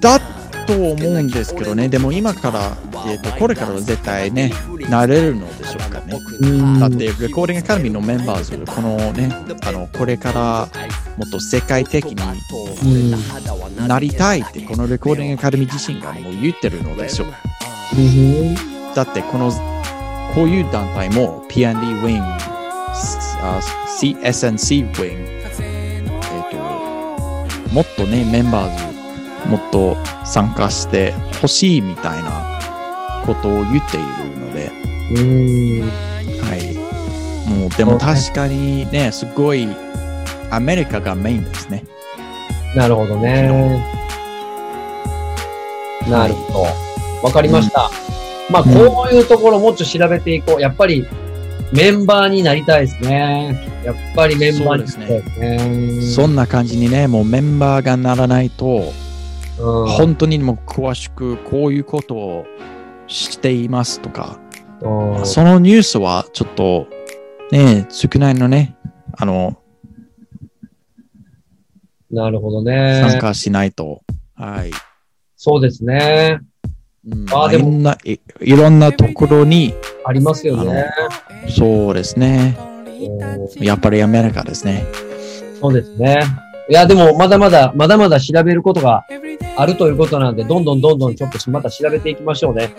[0.00, 0.18] だ
[0.66, 4.52] と思うんですけどね、でも今から、えー、とこれからは絶対ね、
[4.90, 6.18] なれるのでしょうかね。
[6.40, 9.30] うんだって、レコーディングアカデミーのメンバーズ、このね、
[9.64, 10.68] あの、これから
[11.16, 12.16] もっと世界的に
[12.82, 18.71] うんなりたいって、このレコーディングアカデミー自身がもう言ってるのでしょう。
[18.92, 19.50] うんだって、この、
[20.34, 23.60] こういう団体も P&D Wing、あ
[23.98, 25.26] C- SNC Wing、
[25.60, 26.08] えっ、
[27.68, 28.76] と、もっとね、メンバー
[29.44, 32.60] ズ、もっと参加してほしいみたいな
[33.26, 34.70] ことを言っているので、
[35.14, 35.90] うん
[36.40, 36.74] はい。
[37.58, 39.68] もう、でも確かにね、すごい、
[40.50, 41.84] アメリカがメインですね。
[42.76, 43.42] なるほどね。
[46.08, 47.26] なるほど。
[47.26, 47.90] わかりました。
[48.50, 50.60] まあ、うんこういうところもうちょっと調べていこう。
[50.60, 51.06] やっぱり、
[51.72, 53.70] メンバーになりたいですね。
[53.84, 56.02] やっぱりメンバーですね。
[56.02, 58.92] そんな感じにね、もうメンバーがならないと、
[59.58, 62.46] うん本当にもう詳しくこういうことを
[63.06, 64.40] していますとか、
[64.80, 66.88] うんそのニュースはちょっと
[67.52, 68.76] ね、少ないのね、
[69.16, 69.56] あの、
[72.10, 73.18] なるほど参ね。
[73.20, 74.02] 加しないと。
[74.34, 74.70] はい。
[75.36, 76.40] そうですね。
[77.04, 80.86] うんあーでもいろんない、いろんなところに、ありますよね。
[81.48, 82.56] そうですね。
[82.58, 82.72] うん
[83.60, 84.84] やっぱりアメリカですね。
[85.60, 86.22] そうですね。
[86.68, 89.04] いや、でも、まだまだ、まだまだ調べることが
[89.56, 92.72] あるということなんで、どんどんどんどんちょっとまた調べていきましょうね。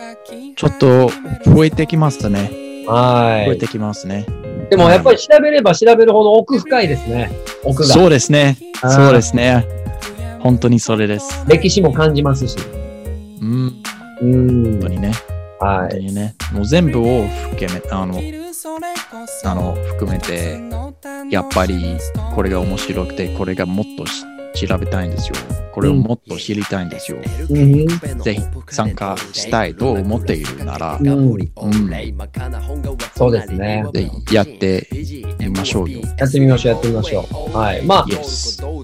[0.55, 1.09] ちょっと
[1.45, 2.85] 増えてきますね。
[2.87, 3.47] はい。
[3.47, 4.25] 増えてきますね。
[4.69, 7.31] でも、やっぱり調べれば調べるほど奥深いですね。
[7.63, 7.89] 奥が。
[7.89, 8.57] そうですね。
[8.81, 9.65] そうですね。
[10.39, 11.45] 本当にそれです。
[11.47, 12.57] 歴史も感じますし。
[13.41, 13.83] うん、うん
[14.31, 14.87] 本当。
[14.87, 15.11] にね。
[15.59, 15.99] 本当はい。
[15.99, 16.35] にね。
[16.51, 18.19] もう全部を含め、あの、
[19.45, 20.61] あの、含めて、
[21.29, 21.97] やっぱり
[22.35, 25.35] これが面白くて、これがもっとし調べたいんですよ。
[25.73, 27.17] これをもっと知りたいんですよ。
[27.49, 27.87] うん。
[28.21, 31.07] ぜひ参加したいと思っているなら、うん。
[31.07, 31.39] うん、
[33.15, 33.83] そうですね。
[33.91, 34.87] ぜひやって
[35.39, 36.01] みましょうよ。
[36.17, 37.57] やってみましょう、やってみましょう。
[37.57, 37.81] はい。
[37.83, 38.05] まあ、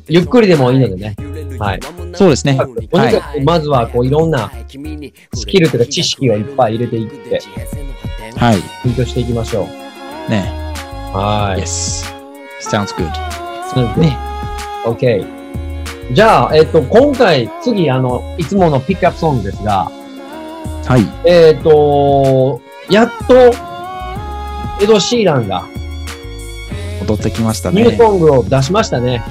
[0.07, 1.15] ゆっくりでもいいのでね。
[1.59, 1.79] はい。
[2.13, 2.57] そうですね。
[2.57, 4.51] とにかく、まずは、こう、いろんな
[5.33, 7.41] スキルというか知識をいっぱい入れていって、
[8.35, 8.57] はい。
[8.85, 9.63] 勉強していきましょ
[10.27, 10.29] う。
[10.31, 10.51] ね。
[11.13, 11.61] はい。
[11.61, 12.05] Yes.
[12.61, 13.11] Sounds good.
[13.73, 14.17] そうですね。
[14.85, 15.39] OK。
[16.13, 19.91] じゃあ、えっ、と、今回、次、あの、いつものピックアップソングですが、
[20.85, 21.29] はい。
[21.29, 23.53] えっ、と、やっと、
[24.81, 25.65] エド・シーランが
[27.01, 27.83] 戻ってきましたね。
[27.83, 29.23] ニューソングを出しましたね。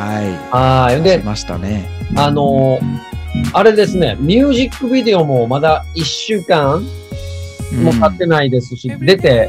[0.00, 1.00] ははい。
[1.00, 1.02] い。
[1.02, 1.88] でし、ましたね。
[2.16, 2.80] あの
[3.52, 6.82] あれですね、ミュージックビデオもまだ1週間
[7.82, 9.48] も経ってないですし、出て、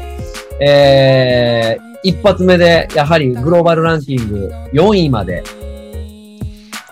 [0.60, 5.42] えー、一発目で、やはりグローバルランキング4位まで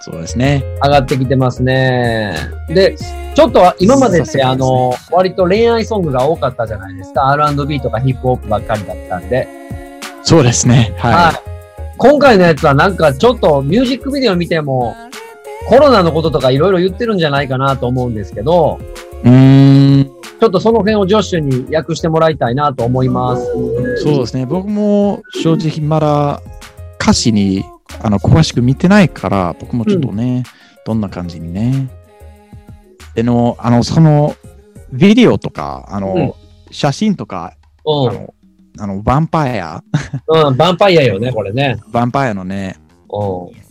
[0.01, 0.65] そうですね。
[0.83, 2.35] 上がってきてますね。
[2.69, 2.97] で、
[3.35, 7.29] ちょっと今までって、あの、割と恋愛ソングが多かったじゃないですか。
[7.29, 9.47] R&B とかヒップホップばっかりだったんで。
[10.23, 10.95] そうですね。
[10.99, 11.15] はい。
[11.15, 11.60] はい。
[12.03, 14.97] 今回のやつはなんかちょっとミュージックビデオ見ても、
[15.69, 18.81] コロナのこととかいろいろ言ってるんじゃないかなと思うんですけど、
[19.23, 20.11] うーん。
[20.41, 23.45] ちょっとその辺をジョッシュに訳してもらいたいなと思います。
[24.03, 24.47] そうですね。
[24.47, 26.41] 僕も正直まだ
[26.99, 27.63] 歌詞に
[28.03, 30.45] あの詳しく見てないから、僕もちょっとね、
[30.87, 31.91] どんな感じにね。
[33.15, 34.35] での、あの、その、
[34.91, 36.33] ビデオとか、あの、うん
[36.73, 38.15] 写真とか、あうん。
[38.15, 38.35] の、
[38.81, 39.85] あの、ヴァンパイア、
[40.27, 41.79] うん、ヴァンパイアよね、これね。
[41.91, 42.77] ヴァンパイアのね、
[43.11, 43.71] うん。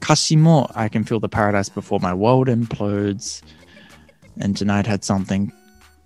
[0.00, 3.44] 歌詞も、I can feel the paradise before my world implodes,
[4.40, 5.50] and tonight had something.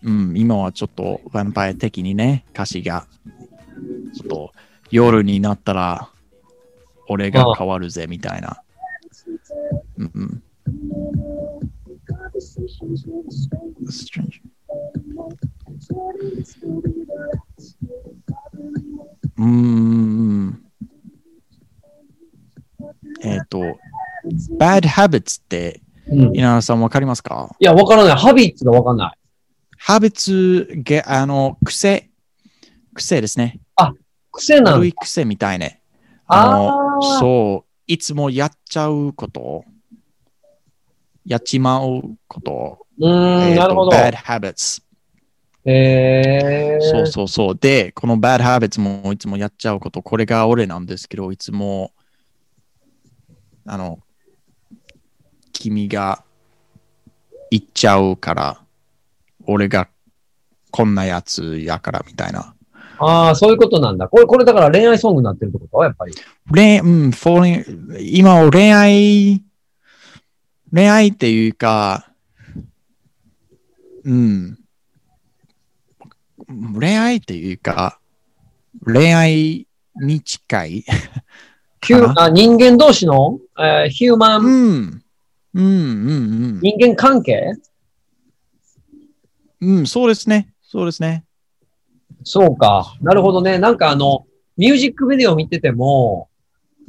[0.03, 3.07] うん、今はちょっとヴァンパイア的にね、歌詞が、
[4.15, 4.53] ちょっと
[4.91, 6.09] 夜になったら、
[7.09, 8.63] 俺が変わるぜ、みたいな。
[9.99, 10.43] うんうん。
[13.91, 14.41] Strange.
[19.43, 20.63] うーん。
[23.23, 23.59] えっ、と、
[24.59, 26.35] bad habits って、うん。
[26.37, 27.55] い稲田さんわかりますか？
[27.61, 28.17] や、わからない。
[28.17, 29.19] ハビッツがわかんない。
[29.85, 32.11] ?habits、げあの、癖、
[32.95, 33.61] 癖ですね。
[34.35, 34.73] 癖なんだ。
[34.79, 35.83] 悪い癖みたいね。
[36.27, 39.65] ああの、ーそう、いつもやっちゃうこと、
[41.27, 43.91] やっちまうこと、うーん、えーとなるほど。
[43.91, 44.83] bad habits。
[45.65, 46.85] へー。
[46.85, 47.59] そうそうそう。
[47.59, 51.93] で、この bad habits もいつもやっちゃうこと、これが俺なんですけど、いつも、
[53.65, 54.01] あの、
[55.53, 56.25] 君が
[57.51, 58.61] 言っちゃうから、
[59.47, 59.89] 俺が
[60.71, 62.55] こんなやつやからみたいな。
[62.99, 64.09] ああ、そういうことなんだ。
[64.09, 65.83] これ、これだから恋愛ソングになってるってこと？
[65.83, 66.15] やっぱり。
[66.51, 69.43] 恋、うん、falling 今恋愛、
[70.73, 72.09] 恋愛っていうか、
[74.05, 74.59] うん、
[76.49, 77.99] 恋愛っていうか、
[78.85, 80.85] 恋愛に近い？
[82.17, 85.03] あ人間同士の、えーヒューマン、うん、
[85.55, 85.69] うん、う
[86.59, 87.55] ん、人間関係？
[89.61, 91.25] うん、うん、そうですね、そうですね。
[92.25, 92.95] そうか。
[93.01, 93.59] なるほどね。
[93.59, 94.27] なんかあの、
[94.57, 96.29] ミュージックビデオ見てても、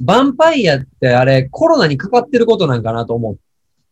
[0.04, 3.36] ヴァンパイアってあれコロナにかかってることなんかなと思っ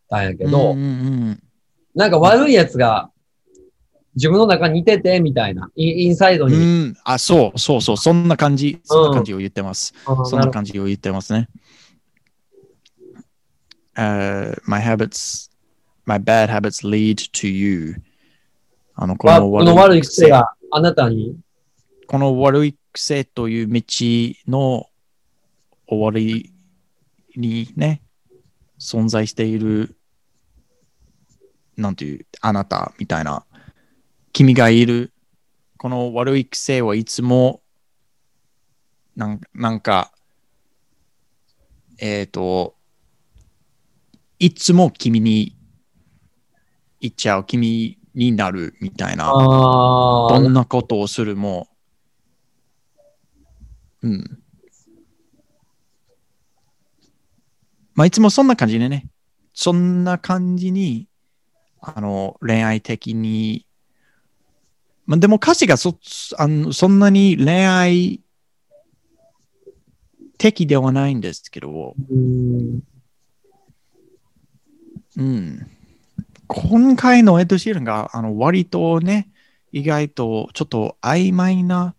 [0.08, 0.86] たんやけど、うんうんう
[1.30, 1.42] ん、
[1.94, 3.11] なんか悪いやつが
[4.14, 6.56] 自分の中にいててみたいな、インサイドうに。
[6.88, 9.94] ん、あ、そうそうそう、そんな感じ、そんな感じを言ってます。
[10.04, 11.48] あーそんな感じを言ってますね。
[13.94, 15.50] Uh, my habits,
[16.04, 17.96] my bad habits lead to you.
[18.94, 21.36] あの、こわのこの悪い癖があなたに、
[22.06, 23.82] この悪い癖という道
[24.46, 24.86] の
[25.86, 26.52] 終わり
[27.36, 28.02] にね、
[28.78, 29.96] 存在している、
[31.76, 33.44] なんていう、あなたみたいな、
[34.32, 35.12] 君がいる、
[35.76, 37.62] この悪い癖はいつも、
[39.14, 40.12] なんなんか、
[41.98, 42.74] えっ、と、
[44.38, 45.56] いつも君に
[47.00, 49.26] 言っちゃう、君になるみたいな。
[49.32, 51.68] どんなことをするも、
[54.02, 54.42] うん。
[57.94, 59.08] まあ、いつもそんな感じでね、
[59.52, 61.08] そんな感じに、
[61.80, 63.66] あの、恋愛的に、
[65.12, 65.98] まあ、でも歌詞がそ
[66.38, 68.22] あのそんなに恋愛
[70.38, 72.80] 的ではないんですけど、うん
[75.18, 75.66] うん。
[76.46, 79.28] 今回のエッド・シーランがあの割とね、
[79.70, 81.94] 意外とちょっと曖昧な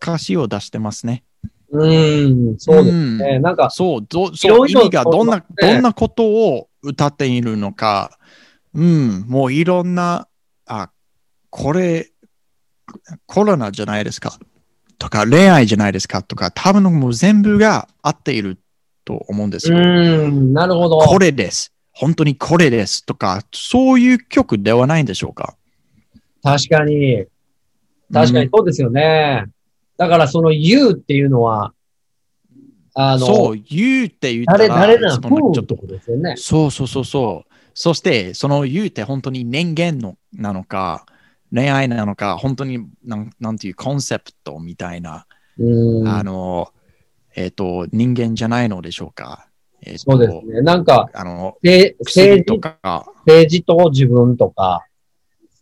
[0.00, 1.22] 歌詞を出してますね。
[1.70, 3.40] うん、そうですね。
[3.40, 8.18] なんか、そう、どいそう意味がどんな、どんなことを歌っているのか、
[8.72, 10.28] うん、もういろんな、
[10.64, 10.90] あ、
[11.50, 12.10] これ、
[13.26, 14.38] コロナじゃないですか？
[14.98, 16.22] とか、恋愛じゃないですか？
[16.22, 18.58] とか、多分もう全部が合っている
[19.04, 19.76] と思うんですよ。
[19.76, 20.98] うん、なるほど。
[20.98, 21.72] これです。
[21.92, 25.56] 本当にこれですとか、そういう曲ではないんでしょうか？
[26.42, 27.26] 確かに。
[28.12, 29.46] 確かにそうですよね。
[29.96, 31.72] だからその You っていうのは、
[32.94, 35.52] あの、そう、言うって言ったら、誰、誰なの？
[35.52, 35.76] ちょっと。
[36.36, 37.52] そうそうそうそう。
[37.74, 41.06] そして、その言うって本当に人間のなのか、
[41.52, 45.26] 恋愛なのか、本当になんなんていうコンセプトみたいな、
[45.58, 46.08] うん。
[46.08, 46.72] あの、
[47.34, 49.48] えっ、と、人間じゃないのでしょうか。
[49.82, 50.60] えーとそうですね。
[50.62, 51.94] なんか、あの、政
[52.44, 54.86] 治、か、政治と自分とか、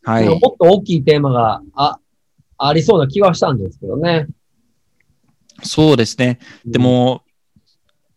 [0.03, 0.28] はい。
[0.28, 1.99] もっと大きいテーマがあ
[2.59, 4.26] ありそうな気はしたんですけどね。
[5.62, 6.39] そうですね。
[6.64, 7.22] でも、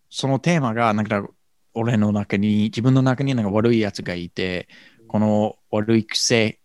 [0.09, 1.27] そのテーマが、なんか、
[1.73, 4.67] 俺の中に、自分の中になんか悪いやつがいて、
[5.07, 6.59] この悪い癖、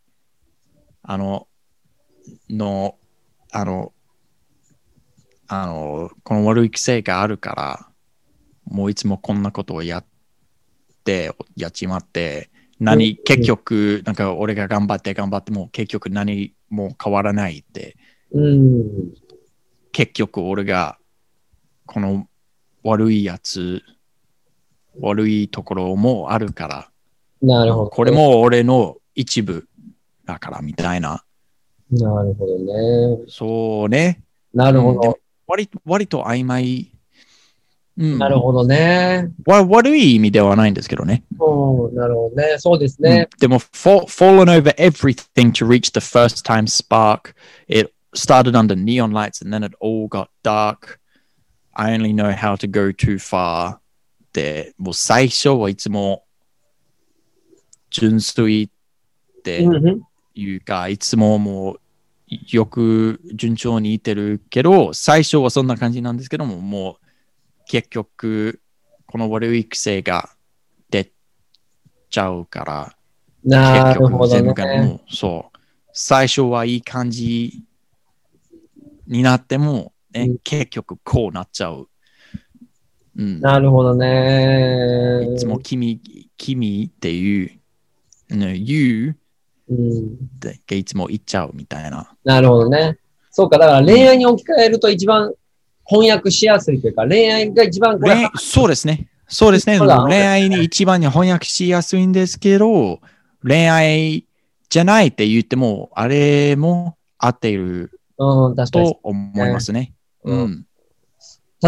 [1.06, 1.46] あの、
[2.48, 2.96] の、
[3.52, 3.92] あの、
[5.46, 7.88] あの、この悪い癖があるから、
[8.64, 10.04] もういつもこんなことをやっ
[11.04, 12.50] て、やっちまって、
[12.80, 17.96] 何、うん結局、なんか俺が頑張って頑張っても結局何も変わらないって、
[18.32, 19.12] うん。
[19.92, 20.98] 結局俺が
[21.84, 22.26] この
[22.82, 23.82] 悪いやつ、
[25.00, 26.90] 悪いところもあるから、
[27.42, 27.90] なるほど。
[27.90, 28.10] これ。
[28.10, 29.68] も俺の一部
[30.26, 31.24] だからみたいな。
[31.90, 33.24] なるほどね。
[33.28, 34.22] そうね。
[34.52, 35.14] なるほどうん。
[35.46, 36.90] 割割と曖昧。
[37.96, 39.30] うん、なるほどね。
[39.46, 41.22] わ悪い意味ではないんですけどね。
[41.38, 42.56] うん、なるほどね。
[42.58, 43.28] そうですうんね。
[43.38, 47.34] でも、fall, fallen over everything to reach the first time spark.
[47.68, 50.98] It started under neon lights and then it all got dark.
[51.74, 53.78] I only know how to go too far.
[54.32, 56.24] で、もう最初はいつも
[57.90, 58.68] 純粋っ
[59.44, 60.02] てうんうん
[60.34, 61.80] いうか、いつももう
[62.28, 67.06] よく順調にいってるけど、最初はそんな感じなんですけども、もう
[67.66, 68.60] 結局、
[69.06, 70.30] この悪い癖が
[70.90, 71.10] 出
[72.10, 72.96] ちゃうから、
[73.44, 74.52] 結なるほどね。
[74.82, 75.58] もうそう。
[75.92, 77.62] 最初はいい感じ
[79.06, 81.88] になっても、ねうん結局こうなっちゃう。
[83.16, 83.40] うん。
[83.40, 85.28] なるほどね。
[85.34, 86.00] いつも君、
[86.36, 87.60] 君ってい
[88.30, 89.16] う、ね、you う
[89.72, 90.06] ん。
[90.06, 92.10] ってがいつも言っちゃうみたいな。
[92.24, 92.98] なるほどね。
[93.30, 95.32] そうか、だから恋愛に置き換えると一番
[95.84, 97.98] 翻訳しやすいというか、恋愛が一番
[98.36, 99.08] そうですね。
[99.26, 99.78] そうですね。
[99.78, 103.00] 恋愛に一番に翻訳しやすいんですけど、
[103.42, 104.26] 恋愛
[104.68, 108.00] じゃないって言っても、あれも合っている。
[108.16, 109.92] と思いますね。
[110.22, 110.66] うんうん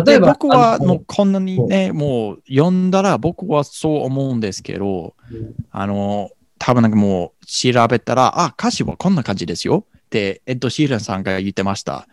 [0.04, 12.06] 例えば、で僕はもうこんなにね、もう読んだら僕はそう思うんですけど、うんあの、多分なんかもう調べたら、あ、歌詞はこんな感じですよって、エッド・シーランさんが言ってました。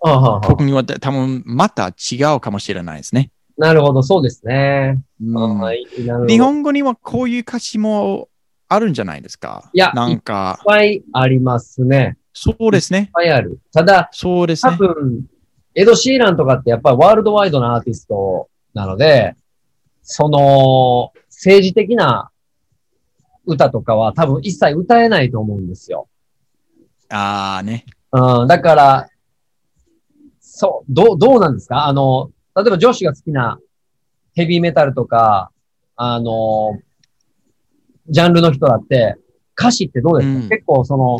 [0.00, 3.30] あはは僕には多分また違うかもしれないですね。
[3.56, 5.02] なるほど、そうですね。
[5.20, 5.60] うん
[6.28, 8.28] 日本語にはこういう歌詞も
[8.68, 9.68] あるんじゃないですか？
[9.72, 12.16] いやなんかいっ、ぱいありますね。
[12.32, 13.08] そうですねいっ。
[13.12, 13.58] ぱいある。
[13.72, 14.76] ただ、多そうですね。
[14.76, 15.26] 分、
[15.74, 19.34] エド・シーランとかってやっぱりワールドワイドなアーティストなので、
[20.02, 22.30] その、政治的な
[23.48, 26.08] 歌とかは多分一切歌えないと思うんですよ。
[27.08, 27.86] ああね。
[28.12, 29.08] うん、だから、
[30.38, 31.86] そう、どう、どうなんですか？
[31.86, 33.58] あの、例えば女子が好きな
[34.34, 35.50] ヘビーメタルとか、
[35.96, 36.78] あの、
[38.08, 39.16] ジャンルの人だって、
[39.58, 40.48] 歌詞ってどうですか、うん。
[40.48, 41.18] 結構その、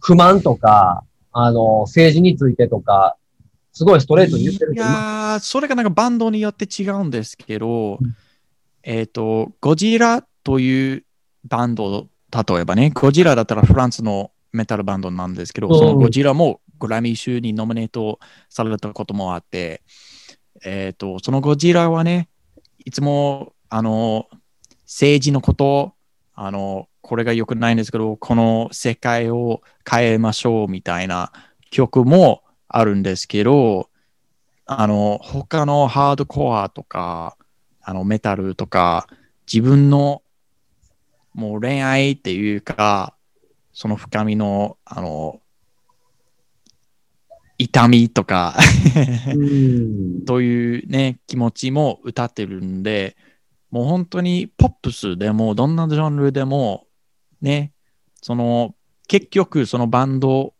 [0.00, 3.16] 不満とか、あの、政治についてとか、
[3.72, 8.16] すごいストレートに言ってるいやー、それがなんかバンドによって違うんですけど、うん。
[8.82, 11.04] えっ、と、ゴジラという
[11.44, 15.70] バンド、例えばね、ゴジラだったらフランスのメタルバンドなんですけど、う。
[15.72, 18.18] んそのゴジラもグラミー賞にノミネート
[18.48, 19.82] されたこともあって、
[20.64, 22.28] えっ、と、そのゴジラはね、
[22.84, 24.28] いつも、あの、
[24.84, 25.94] 政治のこと、
[26.34, 31.32] あの、これが良くないんですけど、この世界を変えましょうみたいな
[31.70, 33.88] 曲もあるんですけど、
[34.66, 37.36] あの、他のハードコアとか、
[37.82, 39.06] あの、メタルとか、
[39.52, 40.22] 自分の
[41.34, 43.14] もう恋愛っていうか、
[43.72, 45.40] その深みの、あの、
[47.58, 48.56] 痛みとか、
[49.34, 50.24] うん。
[50.24, 53.16] というね、気持ちも歌ってるんで、
[53.70, 56.86] もう本当にポップスでも、どんなジャンルでも、
[57.40, 57.72] ね、
[58.22, 58.74] その、
[59.08, 60.54] 結局そのバンド、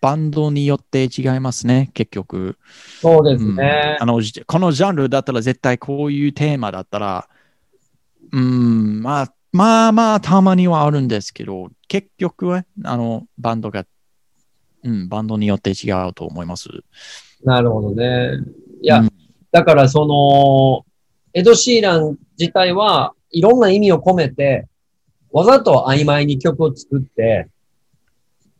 [0.00, 2.56] バンドによって違いますね、結局。
[3.00, 3.98] そうですうんね。
[4.00, 7.28] あの、じこのジャンルだったら絶対こういうテーマだったら、
[8.32, 13.86] うん、まあ、まあまあ、たまにはあるんですけど、結局は、あの、バンドが、
[14.84, 16.68] うん、バンドによって違うと思います。
[17.42, 18.32] なるほどね。
[18.82, 19.12] いや、うん
[19.50, 20.84] だからその、
[21.32, 24.68] エド・シーラン自体はいろんな意味を込めて、
[25.30, 27.48] わざと曖昧に曲を作って、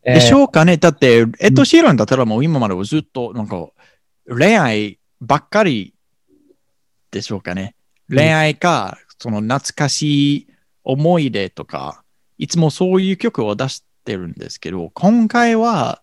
[0.03, 3.69] えーでしょうかねだって、エッド・シーランだったらもう今まではずっと、なんか、
[4.27, 5.93] 恋愛ばっかり
[7.11, 7.75] でしょうかね。
[8.09, 10.47] うん恋愛か、その懐かしい
[10.83, 12.03] 思い出とか、
[12.37, 16.01] いつもそういう曲を出してるんですけど、今回は、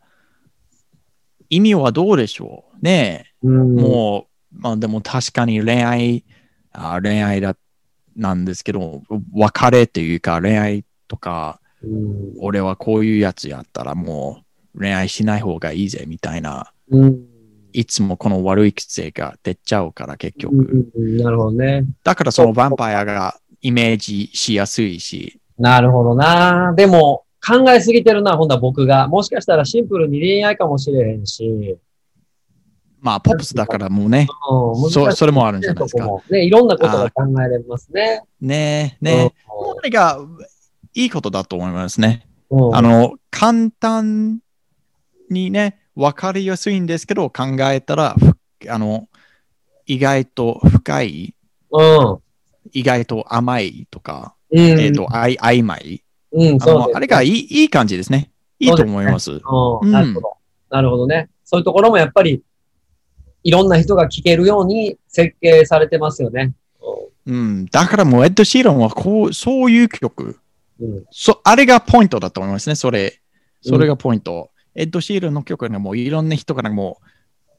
[1.49, 3.33] 意味はどうでしょうね。
[3.43, 6.25] うん、もう、まあでも確かに恋愛、
[6.73, 7.57] あ恋愛だ、
[8.17, 9.03] なんですけど、
[9.33, 12.35] 別れというか恋愛とか、うん。
[12.39, 14.43] 俺はこういうやつやったらも
[14.75, 16.73] う恋愛しない方がいいぜみたいな。
[16.91, 17.36] うん
[17.79, 20.91] いつもこの悪い癖が出ちゃうから結局。
[20.97, 21.85] なるほどね。
[22.03, 26.73] だからそのヴァンパイアがイメージしやすいし、なるほどな。
[26.75, 29.09] でも、考えすぎてるな、ほんだ僕が。
[29.09, 31.77] もしかしたらシンプルに恋愛かもしれへんし。
[32.99, 38.23] まあポップスだからもうね、うん、そそれもあるんじゃないですかね、いろんなことが考えられますね。
[38.41, 40.19] ねねうんこれが
[40.95, 42.27] いいことだと思いますね。
[42.51, 44.41] うんあの、簡単
[45.31, 49.09] にね、わかりやすいんですけど、考えたら、ふあの、
[49.87, 51.35] 意外と深い、
[51.71, 52.19] うん。
[52.73, 54.61] 意外と甘いとか、うん。
[54.61, 56.03] えっ、と、あい曖昧。
[56.33, 58.31] うん、あのあれがいいいい感じですね。
[58.59, 59.33] いいと思います。
[59.33, 60.37] うん、なるほど。
[60.69, 61.31] なるほどね。
[61.45, 62.43] そういうところもやっぱり、
[63.43, 66.53] いろんな人が聞けるように設計されてますよね。
[67.27, 67.67] うん。
[67.67, 70.39] だからもう、エッド・シーロンはこう、そういう曲、
[70.79, 71.05] うん。
[71.11, 73.21] そあれがポイントだと思いますね、それ。
[73.63, 74.51] それがポイント。
[74.77, 77.07] エッド・シーロンの曲がもういろんな人がもう、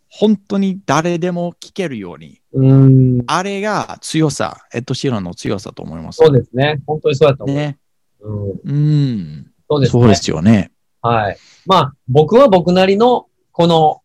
[0.10, 2.40] 本当に誰でも聴けるように。
[2.54, 3.24] うん。
[3.28, 6.18] あれが強さ、エッド・シーロンの強さと思います。
[6.18, 6.82] そうですね。
[6.86, 7.56] 本当にそうだと思う。
[7.56, 7.78] ね。
[8.22, 8.50] うん。
[8.50, 9.52] うん。
[9.70, 10.02] そうですね。
[10.02, 10.72] そうですよね。
[11.02, 11.38] はい。
[11.66, 14.02] まあ、僕は僕なりの、この、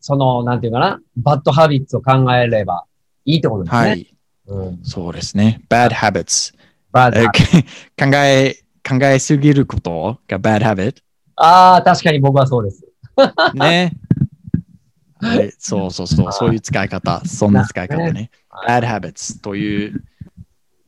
[0.00, 2.84] その、なんていうかな、バッドハビッツを考えれば
[3.24, 3.78] いいってことですね。
[3.78, 4.16] はい。
[4.46, 4.84] うん。
[4.84, 5.62] そうですね。
[5.68, 6.54] bad habits。
[6.92, 7.24] バッドえ
[7.98, 8.54] 考え、
[8.88, 11.05] 考えすぎることが bad habit。
[11.36, 12.84] ああ、確かに僕はそうです。
[13.54, 13.92] ね。
[15.18, 18.30] はいそうそうそう、そういう使い方、そんな使い方ね。
[18.68, 20.04] bad habits という、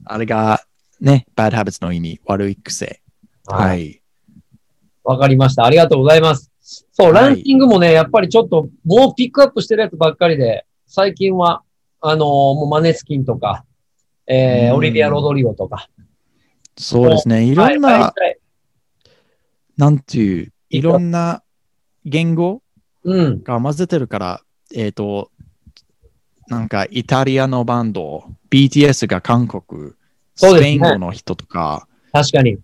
[0.05, 0.63] あれが
[1.01, 3.01] ね、bad habits の意味、悪い癖。
[3.47, 3.57] は。
[3.57, 4.01] はいい。
[5.05, 5.65] わかりました。
[5.65, 6.53] ありがとうございます。
[6.93, 11.63] そう、はいランキングもね、やっぱりちょっと、もうピックアップしてるやつばっかりで、最近は、
[12.01, 13.65] あのーもうマネスキンとか、
[14.27, 15.89] えー、うんオリビア・ロドリゴとか。
[16.77, 17.45] そうですね。
[17.45, 18.39] いろんはい
[19.79, 21.43] な、んていう、いろんな
[22.05, 22.63] 言語
[23.05, 23.43] うん。
[23.43, 24.43] が混ぜてるから、
[24.75, 25.31] えっ、と、
[26.49, 29.93] なんかイタリアのバンド、BTS が韓国、
[30.35, 32.59] スペイン語の人とか、確かに。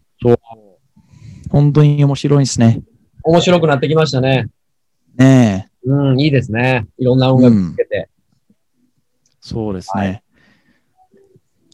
[1.50, 2.82] 本当に面白いですね。
[3.22, 4.48] 面白くなってきましたね。
[5.16, 6.86] ねえ、うん、いいですね。
[6.98, 8.08] いろんな音楽つけて。
[9.40, 10.22] そうですね。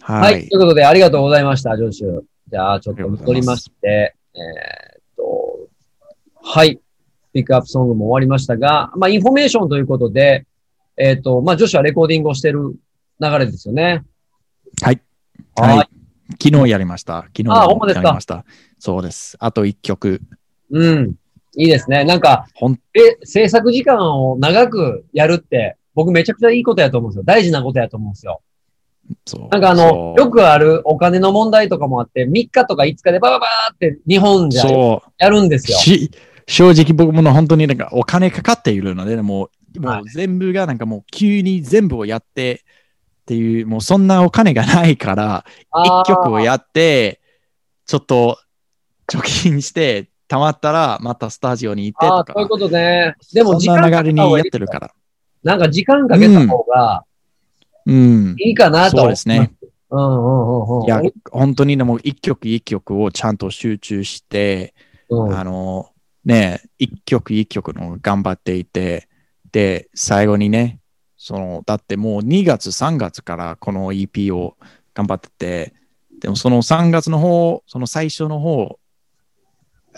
[0.01, 0.15] は。
[0.21, 0.49] はいい。
[0.49, 2.21] ということで、ありがとうございました、ジョシュ。
[2.51, 4.45] じゃあ、ちょっと戻りますして、えーっ
[4.80, 4.80] と、
[6.43, 6.81] はい。
[7.33, 10.47] ピックアップソングも終わりましたが、まあ、インフォメーションということで、
[10.97, 12.75] えーっと、まあ、ジョシュはレコーディングをしてる
[13.21, 14.05] 流れですよね。
[14.83, 15.01] はい。
[15.57, 15.89] はいはい。
[16.43, 17.23] 昨日やりました。
[17.37, 18.45] 昨日やりました。
[18.79, 19.37] そうです。
[19.41, 20.21] あと一曲。
[20.71, 21.15] うん。
[21.57, 22.05] いいですね。
[22.05, 27.25] なんか、ほんえ、制作時間を長くやるって、僕めちゃくちゃいいことやと思うんですよ。
[27.25, 28.41] 大事なことやと思うんですよ。
[29.27, 34.63] そうなんかあの、よくあるお金の問題とかもあって、3日とか5日でバババーって日本じゃ。
[35.19, 35.79] やるんですよ。
[36.51, 42.65] し正直僕も本当になんかお金かかっているので、もうもはいう全部がなんかもう急に全部をやって
[43.23, 45.45] っていう、もうそんなお金がないから、
[45.85, 47.21] 一曲をやって、
[47.87, 48.39] ちょっと
[49.07, 53.15] 貯金して、たまったらまたスタジオに行ってああ、とそういうか、ことね。
[53.33, 54.91] でも時間な流れにやってるから。
[55.43, 57.05] なんか時間かけた方が
[57.87, 58.37] うん。
[58.39, 58.99] いいかなと。
[58.99, 59.53] そうですね。。
[59.91, 60.85] うんうんうんうん。
[60.85, 64.75] いや、本当にでも一曲一曲をちゃんと集中して、
[65.09, 65.91] うん、あの、
[66.25, 69.09] ね、一曲一曲の頑張っていて、
[69.53, 70.81] で、最後にね、
[71.17, 74.57] その、だってもう2月、3月からこの EP を
[74.95, 75.75] 頑張ってて、
[76.21, 78.79] でもその3月の方、その最初の方、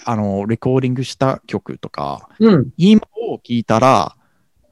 [0.04, 2.70] あの、レコーディングした曲とか、うん。
[2.76, 4.16] 今を聞いたら、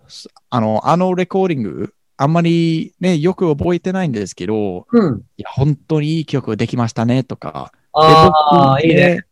[0.08, 5.22] すあの、あのレコーディング、あんまりね、よく覚えてないんですけど、うん。
[5.36, 9.24] いや、本当にいい曲できましたねとか、ああ、でいいね。。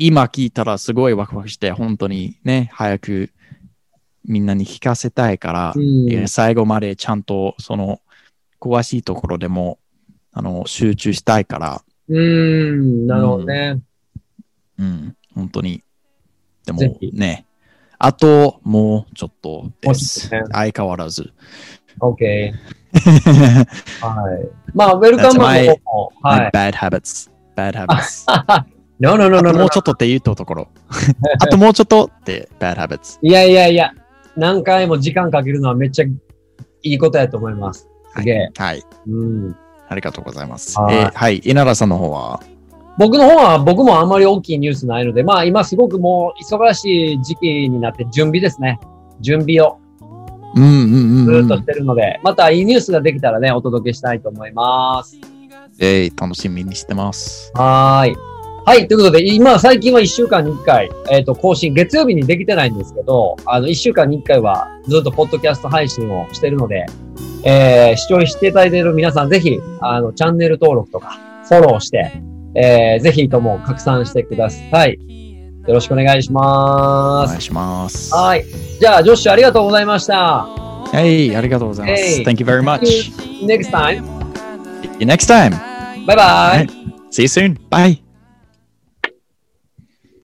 [0.00, 3.30] 僕今聞いたらすごいワクワクして、本当にね、早く
[4.24, 8.00] みんなに聞かせたいから、うん最後までちゃんとその
[8.58, 9.78] 詳しいところでも
[10.32, 13.80] あの集中したいから、うーん、なるほどね。
[14.78, 15.82] うん、本当に。
[16.64, 16.80] でも
[17.12, 17.46] ね、
[17.98, 20.30] あともうちょっとです。
[20.50, 21.30] 相変わらず。
[22.00, 22.52] OK。
[24.00, 24.72] はい。
[24.74, 26.50] まあ、ウェルカムも、はい。
[26.52, 27.30] bad habits.
[27.54, 28.24] Bad habits.
[29.00, 30.68] no, no, no, あ no, とも.うちょっとって言うところ。
[31.40, 32.48] あともうちょっとって？
[32.60, 33.18] Bad habits。
[33.22, 33.92] いやいやいや、
[34.36, 36.12] 何回も時間かけるのはめっちゃい
[36.82, 37.88] いことやと思います。
[38.16, 38.50] すげえ。
[38.56, 38.82] はい。
[39.08, 39.56] うん。
[39.88, 40.78] ありがとうございます。
[40.78, 41.38] はいえーはい。
[41.38, 42.40] 稲田さんの方は？
[42.98, 48.78] 僕の方は、僕もあんまり大きいニュースないので、まあ今すごくもう忙しい時期になって準備ですね。
[49.20, 49.78] 準備を
[50.54, 51.62] うんうんうん、うんずーっとし。
[51.64, 55.16] てるので、またいいニュースができたらね、お届けしたいと思います。
[55.78, 57.50] えー楽しみにしてます。
[57.54, 58.29] はーい。
[58.70, 58.86] はい。
[58.86, 66.86] ということで、今、最近は1週間に1回、えっ、と、更新、月曜日にできてないんですけど、あの、1週間に1回はずっとポッドキャスト配信をしてるので、
[67.42, 71.18] えー、視聴していただいている皆さん、ぜひ、あの、チャンネル登録とか、
[71.48, 72.12] フォローして、
[72.54, 75.00] えー、ぜひとも拡散してください。
[75.66, 77.30] よろしくお願いしおます。
[77.30, 78.14] 願いします。
[78.14, 78.44] はい。
[78.80, 80.46] じゃあ、ジョッシュありがとうございました。
[80.46, 82.20] はい、ありがとうございます。
[82.20, 82.24] Hey.
[82.24, 83.10] Thank you very much.
[83.40, 84.04] You next time.
[84.80, 85.56] See you next time.
[86.06, 86.66] バイバイ。
[87.10, 87.58] See you soon.
[87.68, 88.09] Bye.